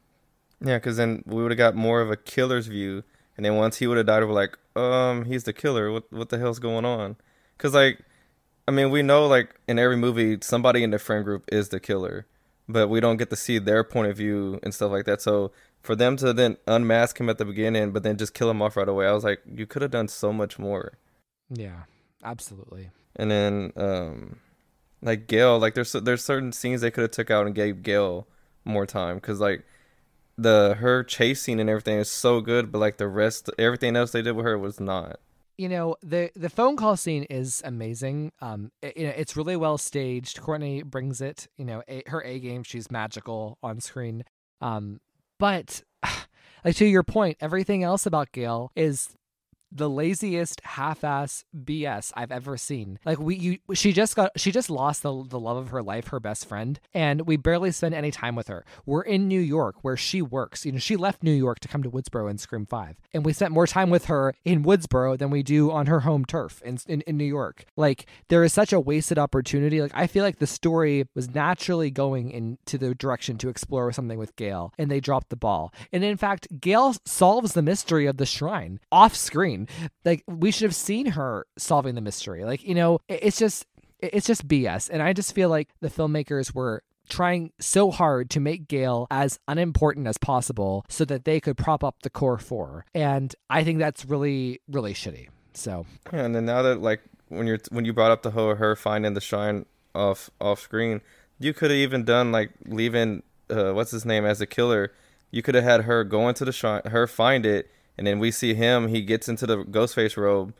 [0.65, 3.03] Yeah, because then we would have got more of a killer's view.
[3.37, 5.91] And then once he would have died, we're like, um, he's the killer.
[5.91, 7.17] What what the hell's going on?
[7.57, 8.01] Because like,
[8.69, 11.81] I mean, we know like in every movie, somebody in the friend group is the
[11.81, 12.27] killer,
[12.69, 15.23] but we don't get to see their point of view and stuff like that.
[15.23, 18.61] So for them to then unmask him at the beginning, but then just kill him
[18.61, 20.99] off right away, I was like, you could have done so much more.
[21.49, 21.85] Yeah,
[22.23, 24.37] absolutely and then um
[25.03, 28.27] like Gale, like there's there's certain scenes they could have took out and gave Gale
[28.65, 29.65] more time because like
[30.37, 34.23] the her chasing and everything is so good, but like the rest, everything else they
[34.23, 35.21] did with her was not.
[35.57, 38.33] You know the the phone call scene is amazing.
[38.41, 40.41] Um, it, you know it's really well staged.
[40.41, 41.49] Courtney brings it.
[41.57, 42.63] You know a, her A game.
[42.63, 44.25] She's magical on screen.
[44.61, 45.01] Um,
[45.39, 45.83] but
[46.65, 49.15] like to your point, everything else about Gale is
[49.73, 52.99] the laziest half-ass BS I've ever seen.
[53.05, 56.09] Like we you she just got she just lost the the love of her life,
[56.09, 58.65] her best friend, and we barely spend any time with her.
[58.87, 60.67] We're in New York where she works.
[60.67, 62.97] You know, she left New York to come to Woodsboro and Scream 5.
[63.15, 66.25] And we spent more time with her in Woodsboro than we do on her home
[66.25, 67.65] turf in, in, in New York.
[67.77, 69.81] Like there is such a wasted opportunity.
[69.81, 74.19] Like I feel like the story was naturally going into the direction to explore something
[74.19, 75.73] with Gale and they dropped the ball.
[75.93, 79.60] And in fact, Gale solves the mystery of the shrine off screen
[80.05, 82.45] like we should have seen her solving the mystery.
[82.45, 83.67] Like, you know, it's just
[83.99, 84.89] it's just BS.
[84.91, 89.39] And I just feel like the filmmakers were trying so hard to make Gale as
[89.49, 92.87] unimportant as possible so that they could prop up the core four.
[92.95, 95.29] And I think that's really, really shitty.
[95.53, 98.77] So and then now that like when you're when you brought up the whole her
[98.77, 101.01] finding the shrine off off screen,
[101.39, 104.93] you could have even done like leaving uh, what's his name as a killer.
[105.31, 108.31] You could have had her go into the shrine, her find it, and then we
[108.31, 108.89] see him.
[108.89, 110.55] He gets into the Ghostface robe,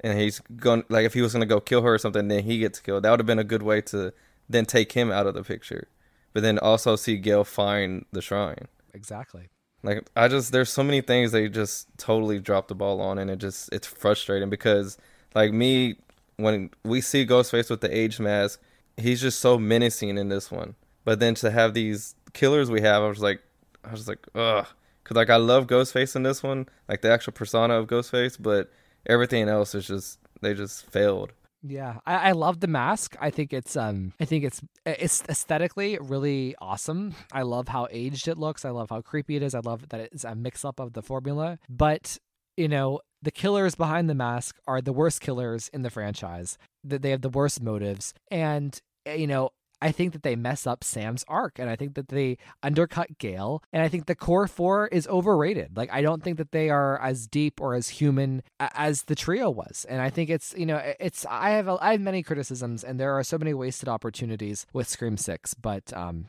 [0.00, 2.58] and he's going like if he was gonna go kill her or something, then he
[2.58, 3.04] gets killed.
[3.04, 4.12] That would have been a good way to
[4.48, 5.88] then take him out of the picture,
[6.32, 8.68] but then also see Gale find the shrine.
[8.94, 9.48] Exactly.
[9.82, 13.30] Like I just there's so many things they just totally dropped the ball on, and
[13.30, 14.98] it just it's frustrating because
[15.34, 15.96] like me
[16.36, 18.60] when we see Ghostface with the age mask,
[18.96, 20.74] he's just so menacing in this one.
[21.04, 23.40] But then to have these killers we have, I was like,
[23.84, 24.66] I was like, ugh.
[25.06, 28.72] Cause like I love Ghostface in this one, like the actual persona of Ghostface, but
[29.06, 31.32] everything else is just they just failed.
[31.62, 33.16] Yeah, I, I love the mask.
[33.20, 37.14] I think it's um, I think it's it's aesthetically really awesome.
[37.32, 38.64] I love how aged it looks.
[38.64, 39.54] I love how creepy it is.
[39.54, 41.60] I love that it's a mix up of the formula.
[41.68, 42.18] But
[42.56, 46.58] you know, the killers behind the mask are the worst killers in the franchise.
[46.82, 48.76] That they have the worst motives, and
[49.06, 49.50] eh, you know,
[49.80, 53.62] I think that they mess up Sam's arc, and I think that they undercut Gale,
[53.72, 55.76] and I think the core four is overrated.
[55.76, 59.50] Like I don't think that they are as deep or as human as the trio
[59.50, 62.98] was, and I think it's you know it's I have I have many criticisms, and
[62.98, 66.26] there are so many wasted opportunities with Scream Six, but um,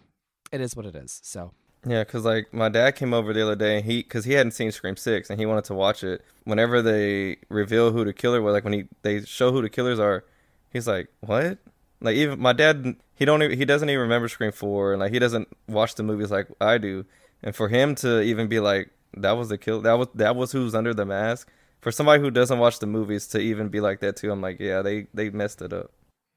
[0.51, 1.19] it is what it is.
[1.23, 1.51] So
[1.85, 4.51] yeah, because like my dad came over the other day, and he because he hadn't
[4.51, 6.23] seen Scream Six, and he wanted to watch it.
[6.43, 9.99] Whenever they reveal who the killer was, like when he they show who the killers
[9.99, 10.25] are,
[10.71, 11.59] he's like, "What?"
[12.01, 15.11] Like even my dad, he don't even, he doesn't even remember Scream Four, and like
[15.11, 17.05] he doesn't watch the movies like I do.
[17.43, 20.51] And for him to even be like, "That was the kill," that was that was
[20.51, 21.49] who's under the mask.
[21.81, 24.59] For somebody who doesn't watch the movies to even be like that too, I'm like,
[24.59, 25.91] yeah, they they messed it up.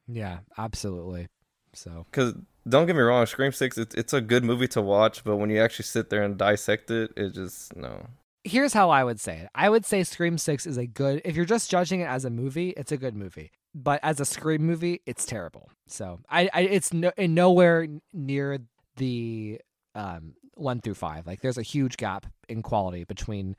[0.07, 1.27] Yeah, absolutely.
[1.75, 2.35] So because
[2.69, 5.51] don't get me wrong, Scream Six, it's it's a good movie to watch, but when
[5.51, 8.07] you actually sit there and dissect it, it just no.
[8.45, 9.49] Here's how I would say it.
[9.55, 11.21] I would say Scream Six is a good.
[11.25, 13.51] If you're just judging it as a movie, it's a good movie.
[13.75, 15.71] But as a Scream movie, it's terrible.
[15.87, 18.59] So I, I it's no, in nowhere near
[18.97, 19.61] the
[19.95, 21.27] um one through five.
[21.27, 23.57] Like there's a huge gap in quality between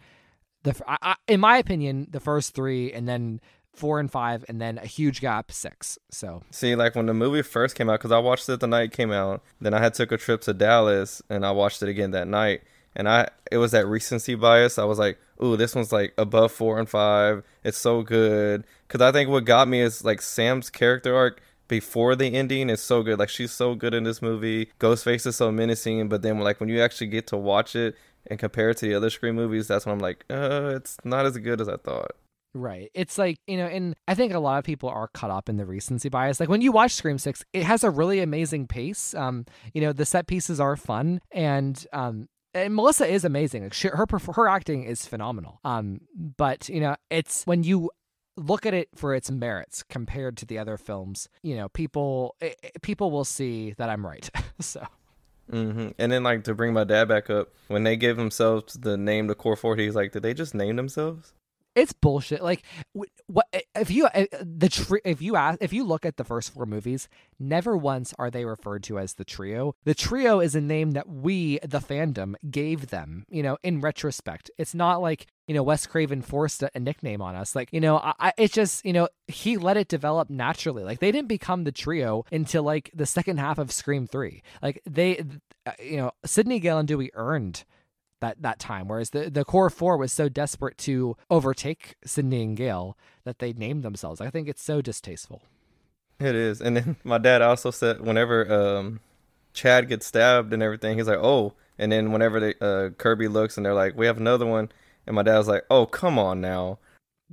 [0.64, 0.76] the.
[0.88, 3.40] I, I, in my opinion, the first three, and then
[3.74, 5.98] four and five, and then a huge gap six.
[6.12, 8.92] So see, like when the movie first came out, because I watched it the night
[8.92, 9.44] it came out.
[9.60, 12.64] Then I had took a trip to Dallas, and I watched it again that night.
[12.96, 14.78] And I, it was that recency bias.
[14.78, 17.44] I was like, "Ooh, this one's like above four and five.
[17.64, 22.18] It's so good." Because I think what got me is like Sam's character arc before
[22.18, 23.18] the ending is so good.
[23.18, 24.70] Like she's so good in this movie.
[24.80, 27.96] Ghostface is so menacing, but then like when you actually get to watch it
[28.28, 31.26] and compare it to the other Scream movies, that's when I'm like, uh, it's not
[31.26, 32.12] as good as I thought.
[32.54, 32.92] Right.
[32.94, 35.56] It's like, you know, and I think a lot of people are caught up in
[35.56, 36.42] the recency bias.
[36.42, 39.14] Like when you watch Scream 6, it has a really amazing pace.
[39.14, 43.64] Um, you know, the set pieces are fun and um and Melissa is amazing.
[43.64, 45.60] Like she, her her acting is phenomenal.
[45.64, 47.92] Um, but you know, it's when you
[48.38, 52.58] look at it for its merits compared to the other films, you know, people it,
[52.64, 54.30] eh, eh, people will see that I'm right.
[54.60, 54.86] so.
[55.52, 55.90] Mm-hmm.
[55.98, 59.28] And then, like, to bring my dad back up, when they gave themselves the name,
[59.28, 61.34] the Core Four, he's like, did they just name themselves?
[61.76, 62.44] It's bullshit.
[62.44, 62.64] Like
[63.28, 64.08] what if you
[64.42, 67.08] the tri- if you ask if you look at the first four movies,
[67.40, 69.76] never once are they referred to as the trio.
[69.84, 74.52] The trio is a name that we the fandom gave them, you know, in retrospect.
[74.58, 77.56] It's not like, you know, Wes Craven forced a, a nickname on us.
[77.56, 80.84] Like, you know, I, it's just, you know, he let it develop naturally.
[80.84, 84.42] Like they didn't become the trio until like the second half of Scream 3.
[84.62, 85.24] Like they
[85.66, 87.64] uh, you know, Sidney Gale and Dewey earned
[88.22, 88.88] that that time.
[88.88, 93.54] Whereas the the core four was so desperate to overtake Sidney and Gale that they
[93.54, 94.22] named themselves.
[94.22, 95.44] I think it's so distasteful.
[96.20, 96.62] It is.
[96.62, 99.00] And then my dad also said whenever um,
[99.54, 103.58] Chad gets stabbed and everything, he's like, "Oh." And then whenever they, uh, Kirby looks
[103.58, 104.72] and they're like, "We have another one,"
[105.08, 106.78] and my dad's like, "Oh, come on now."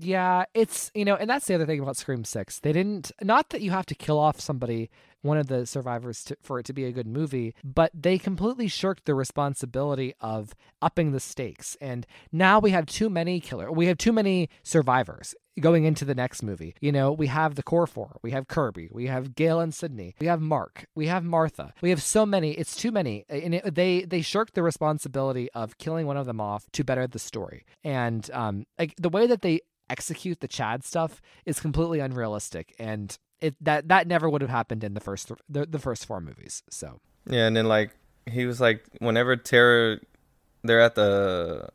[0.01, 2.61] Yeah, it's you know, and that's the other thing about Scream Six.
[2.61, 4.91] They didn't not that you have to kill off somebody
[5.23, 8.69] one of the survivors to, for it to be a good movie, but they completely
[8.69, 11.77] shirked the responsibility of upping the stakes.
[11.81, 16.15] And now we have too many killer, we have too many survivors going into the
[16.15, 16.75] next movie.
[16.81, 20.15] You know, we have the core four, we have Kirby, we have Gale and Sidney,
[20.21, 21.75] we have Mark, we have Martha.
[21.81, 22.53] We have so many.
[22.53, 26.41] It's too many, and it, they they shirk the responsibility of killing one of them
[26.41, 27.65] off to better the story.
[27.83, 29.61] And um, like the way that they
[29.91, 34.85] execute the Chad stuff is completely unrealistic and it that that never would have happened
[34.85, 36.63] in the first the, the first four movies.
[36.71, 37.91] So yeah, and then like
[38.27, 39.99] he was like, whenever Tara,
[40.63, 41.69] they're at the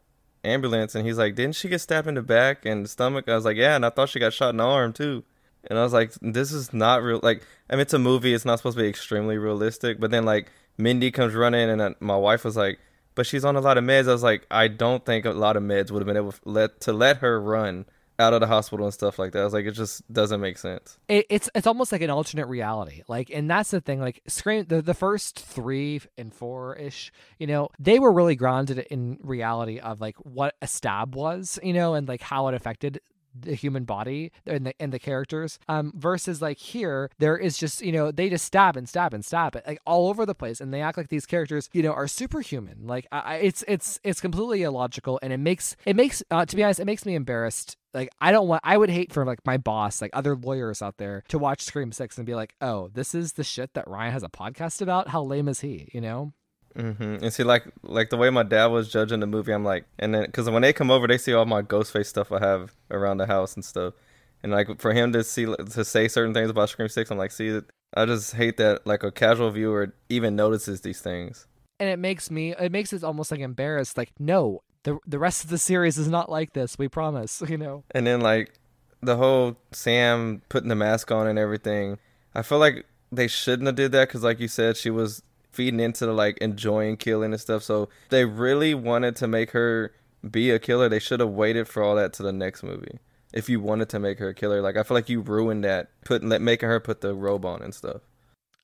[0.43, 3.27] ambulance, and he's like, didn't she get stabbed in the back and the stomach?
[3.27, 5.23] I was like, yeah, and I thought she got shot in the arm too.
[5.69, 7.21] And I was like, this is not real.
[7.23, 9.99] Like, I mean, it's a movie; it's not supposed to be extremely realistic.
[9.99, 12.79] But then like Mindy comes running, and uh, my wife was like,
[13.15, 14.09] but she's on a lot of meds.
[14.09, 16.39] I was like, I don't think a lot of meds would have been able to
[16.45, 17.85] let to let her run
[18.19, 19.39] out of the hospital and stuff like that.
[19.39, 20.97] I was like, it just doesn't make sense.
[21.07, 23.03] It, it's it's almost like an alternate reality.
[23.07, 23.99] Like, and that's the thing.
[23.99, 28.79] Like, Scream, the, the first three and four ish, you know, they were really grounded
[28.89, 32.99] in reality of like what a stab was, you know, and like how it affected
[33.37, 37.81] the human body and the and the characters um versus like here there is just
[37.81, 40.61] you know they just stab and stab and stab it like all over the place
[40.61, 44.21] and they act like these characters you know are superhuman like I, it's it's it's
[44.21, 47.77] completely illogical and it makes it makes uh, to be honest it makes me embarrassed
[47.93, 50.97] like I don't want I would hate for like my boss, like other lawyers out
[50.97, 54.13] there to watch Scream 6 and be like, "Oh, this is the shit that Ryan
[54.13, 55.09] has a podcast about?
[55.09, 56.33] How lame is he?" you know?
[56.75, 57.23] Mm-hmm.
[57.23, 60.13] And see, like, like the way my dad was judging the movie, I'm like, and
[60.13, 63.17] then because when they come over, they see all my Ghostface stuff I have around
[63.17, 63.93] the house and stuff,
[64.41, 67.31] and like for him to see to say certain things about Scream Six, I'm like,
[67.31, 67.59] see,
[67.95, 71.47] I just hate that like a casual viewer even notices these things.
[71.79, 73.97] And it makes me, it makes it almost like embarrassed.
[73.97, 76.77] Like, no, the the rest of the series is not like this.
[76.77, 77.41] We promise.
[77.53, 77.83] You know.
[77.91, 78.53] And then like
[79.01, 81.99] the whole Sam putting the mask on and everything.
[82.33, 85.21] I feel like they shouldn't have did that because, like you said, she was
[85.51, 87.63] feeding into the like enjoying killing and stuff.
[87.63, 89.93] So they really wanted to make her
[90.29, 90.89] be a killer.
[90.89, 92.99] They should have waited for all that to the next movie.
[93.33, 95.89] If you wanted to make her a killer, like I feel like you ruined that,
[96.05, 98.01] putting making her put the robe on and stuff.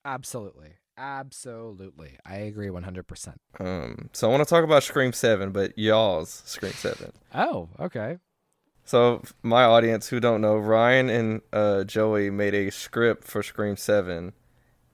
[0.04, 0.74] Absolutely.
[1.00, 2.18] Absolutely.
[2.26, 3.34] I agree 100%.
[3.58, 7.12] Um, so I want to talk about Scream 7, but y'all's Scream 7.
[7.34, 8.18] Oh, okay.
[8.84, 13.78] So my audience who don't know, Ryan and uh, Joey made a script for Scream
[13.78, 14.34] 7,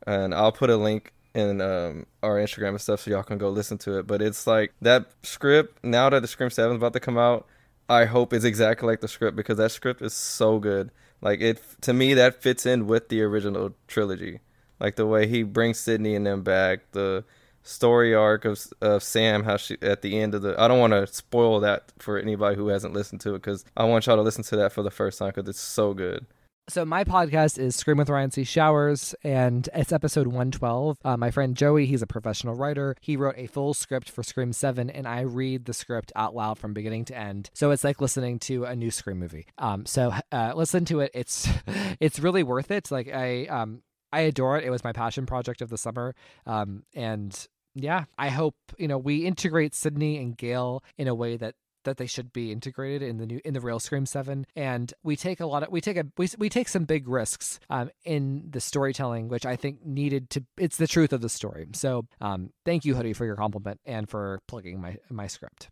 [0.06, 3.48] and I'll put a link in um, our Instagram and stuff so y'all can go
[3.48, 4.06] listen to it.
[4.06, 7.48] But it's like that script, now that the Scream 7 is about to come out,
[7.88, 10.92] I hope it's exactly like the script because that script is so good.
[11.20, 14.40] Like it to me that fits in with the original trilogy
[14.80, 17.24] like the way he brings Sidney and them back, the
[17.62, 20.60] story arc of of Sam, how she at the end of the.
[20.60, 23.84] I don't want to spoil that for anybody who hasn't listened to it because I
[23.84, 26.26] want y'all to listen to that for the first time because it's so good.
[26.68, 28.42] So my podcast is Scream with Ryan C.
[28.42, 30.98] Showers, and it's episode 112.
[31.04, 32.96] Uh, my friend Joey, he's a professional writer.
[33.00, 36.58] He wrote a full script for Scream 7, and I read the script out loud
[36.58, 37.50] from beginning to end.
[37.54, 39.46] So it's like listening to a new Scream movie.
[39.58, 41.12] Um, so uh, listen to it.
[41.14, 41.48] It's
[42.00, 42.90] it's really worth it.
[42.90, 43.82] Like I um
[44.16, 44.64] I adore it.
[44.64, 46.14] It was my passion project of the summer.
[46.46, 51.36] Um, and yeah, I hope you know we integrate Sidney and Gale in a way
[51.36, 51.54] that
[51.84, 54.46] that they should be integrated in the new in the real Scream Seven.
[54.56, 57.60] And we take a lot of we take a we we take some big risks
[57.68, 60.44] um, in the storytelling, which I think needed to.
[60.56, 61.68] It's the truth of the story.
[61.74, 65.68] So um, thank you, Hoodiie, for your compliment and for plugging my my script.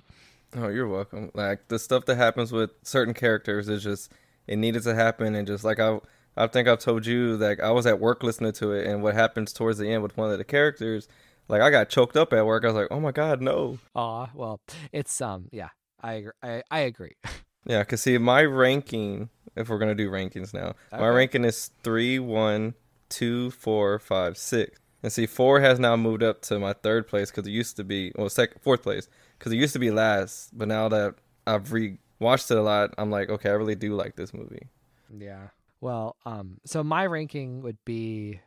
[0.55, 1.31] Oh, you're welcome.
[1.35, 4.13] Like the stuff that happens with certain characters is just
[4.47, 5.99] it needed to happen, and just like I
[6.37, 9.15] I think I've told you that I was at work listening to it, and what
[9.15, 11.09] happens towards the end with one of the characters,
[11.49, 12.65] like I got choked up at work.
[12.65, 14.61] I was like, "Oh my god, no!" Aw, well,
[14.93, 15.69] it's um, yeah,
[16.03, 17.17] I I I agree.
[17.67, 21.01] yeah, cause see, my ranking, if we're gonna do rankings now, okay.
[21.01, 22.75] my ranking is three, one,
[23.09, 24.81] two, four, five, six.
[25.03, 27.85] And see, four has now moved up to my third place because it used to
[27.85, 29.07] be well, second, fourth place
[29.39, 30.57] because it used to be last.
[30.57, 31.17] But now that
[31.47, 34.69] I've re watched it a lot, I'm like, okay, I really do like this movie.
[35.17, 35.49] Yeah.
[35.85, 38.41] Well, um, so my ranking would be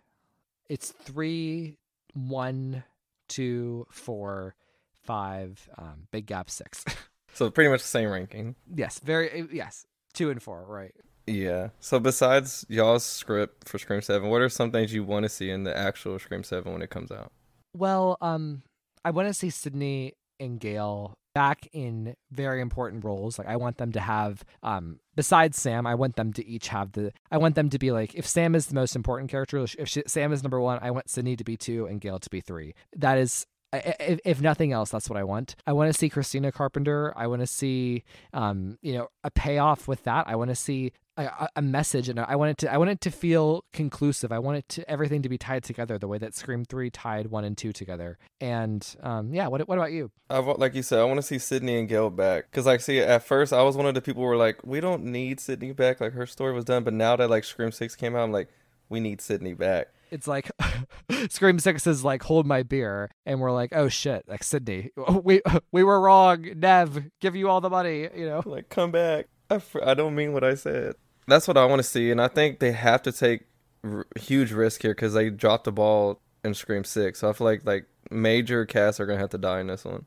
[0.70, 1.78] it's three,
[2.16, 2.84] one,
[3.28, 4.56] two, four,
[5.04, 6.84] five, um, big gap six.
[7.34, 8.56] so pretty much the same ranking.
[8.74, 9.86] Yes, very eh, yes,
[10.16, 10.96] two and four, right?
[11.28, 11.70] Yeah.
[11.80, 15.52] So besides y'all's script for Scream Seven, what are some things you want to see
[15.52, 17.32] in the actual Scream Seven when it comes out?
[17.76, 18.64] Well, um,
[19.06, 23.38] I want to see Sidney and Gale back in very important roles.
[23.38, 26.94] Like I want them to have um besides Sam, I want them to each have
[26.94, 29.88] the I want them to be like if Sam is the most important character, if
[29.88, 32.42] she, Sam is number 1, I want Sidney to be 2 and Gale to be
[32.42, 32.74] 3.
[32.96, 35.56] That is if, if nothing else, that's what I want.
[35.66, 37.14] I want to see Christina Carpenter.
[37.16, 38.04] I want to see,
[38.34, 40.28] um, you know, a payoff with that.
[40.28, 43.66] I want to see a, a, message, and I wanted to I wanted to feel
[43.74, 44.32] conclusive.
[44.32, 47.44] I wanted to everything to be tied together the way that Scream Three tied one
[47.44, 48.18] and two together.
[48.40, 50.12] And um, yeah, what what about you?
[50.30, 53.00] I like you said, I want to see Sidney and Gale back because like see
[53.00, 55.72] at first I was one of the people who were like, we don't need Sidney
[55.72, 56.00] back.
[56.00, 58.50] Like her story was done, but now that like Scream Six came out, I'm like,
[58.88, 59.88] we need Sidney back.
[60.12, 60.52] It's like
[61.30, 64.92] Scream Six is like hold my beer, and we're like, oh shit, like Sidney,
[65.24, 65.42] we
[65.72, 66.42] we were wrong.
[66.56, 69.28] Neve, give you all the money, you know, like come back.
[69.50, 70.96] I, I don't mean what I said
[71.28, 73.44] that's what I want to see, and I think they have to take
[73.84, 77.20] r- huge risk here because they dropped the ball in Scream Six.
[77.20, 80.06] So I feel like like major casts are gonna have to die in this one.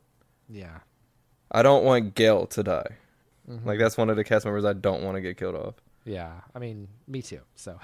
[0.48, 0.78] Yeah,
[1.52, 2.96] I don't want Gale to die.
[3.48, 3.68] Mm-hmm.
[3.68, 5.74] Like that's one of the cast members I don't want to get killed off.
[6.04, 7.40] Yeah, I mean, me too.
[7.54, 7.78] So.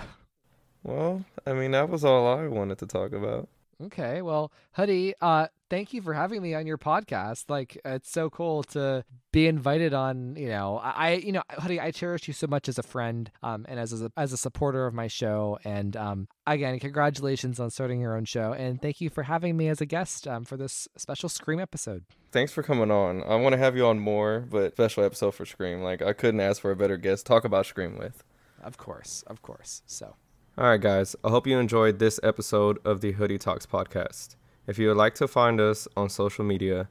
[0.86, 3.48] Well, I mean, that was all I wanted to talk about.
[3.82, 7.50] Okay, well, Hoodiie, uh, thank you for having me on your podcast.
[7.50, 10.36] Like, it's so cool to be invited on.
[10.36, 13.66] You know, I, you know, Hoodiie, I cherish you so much as a friend, um,
[13.68, 15.58] and as a, as a supporter of my show.
[15.64, 19.68] And um, again, congratulations on starting your own show, and thank you for having me
[19.68, 22.04] as a guest um, for this special Scream episode.
[22.30, 23.24] Thanks for coming on.
[23.24, 25.82] I want to have you on more, but special episode for Scream.
[25.82, 27.26] Like, I couldn't ask for a better guest.
[27.26, 28.22] Talk about Scream with.
[28.62, 29.82] Of course, of course.
[29.84, 30.14] So.
[30.58, 31.14] All right, guys.
[31.22, 34.36] I hope you enjoyed this episode of the Hoodiie Talks podcast.
[34.66, 36.88] If you would like to find us on social media,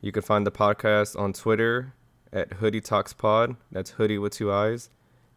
[0.00, 1.94] you can find the podcast on Twitter
[2.32, 3.54] at Hoodiie Talks Pod.
[3.70, 4.90] That's Hoodiie with two i's.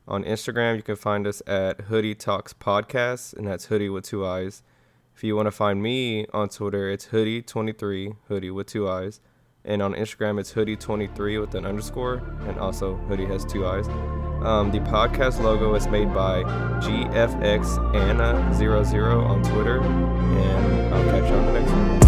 [0.07, 4.25] On Instagram, you can find us at Hoodiie Talks Podcast, and that's Hoodiie with two
[4.25, 4.63] i's.
[5.15, 9.19] If you want to find me on Twitter, it's Hoodiie23, Hoodiie with two i's.
[9.63, 13.87] And on Instagram, it's Hoodiie23 with an underscore, and also Hoodiie has two i's.
[14.43, 16.43] Um, the podcast logo is made by
[16.81, 22.06] GFX Anna00 on Twitter, and I'll catch you on the next one.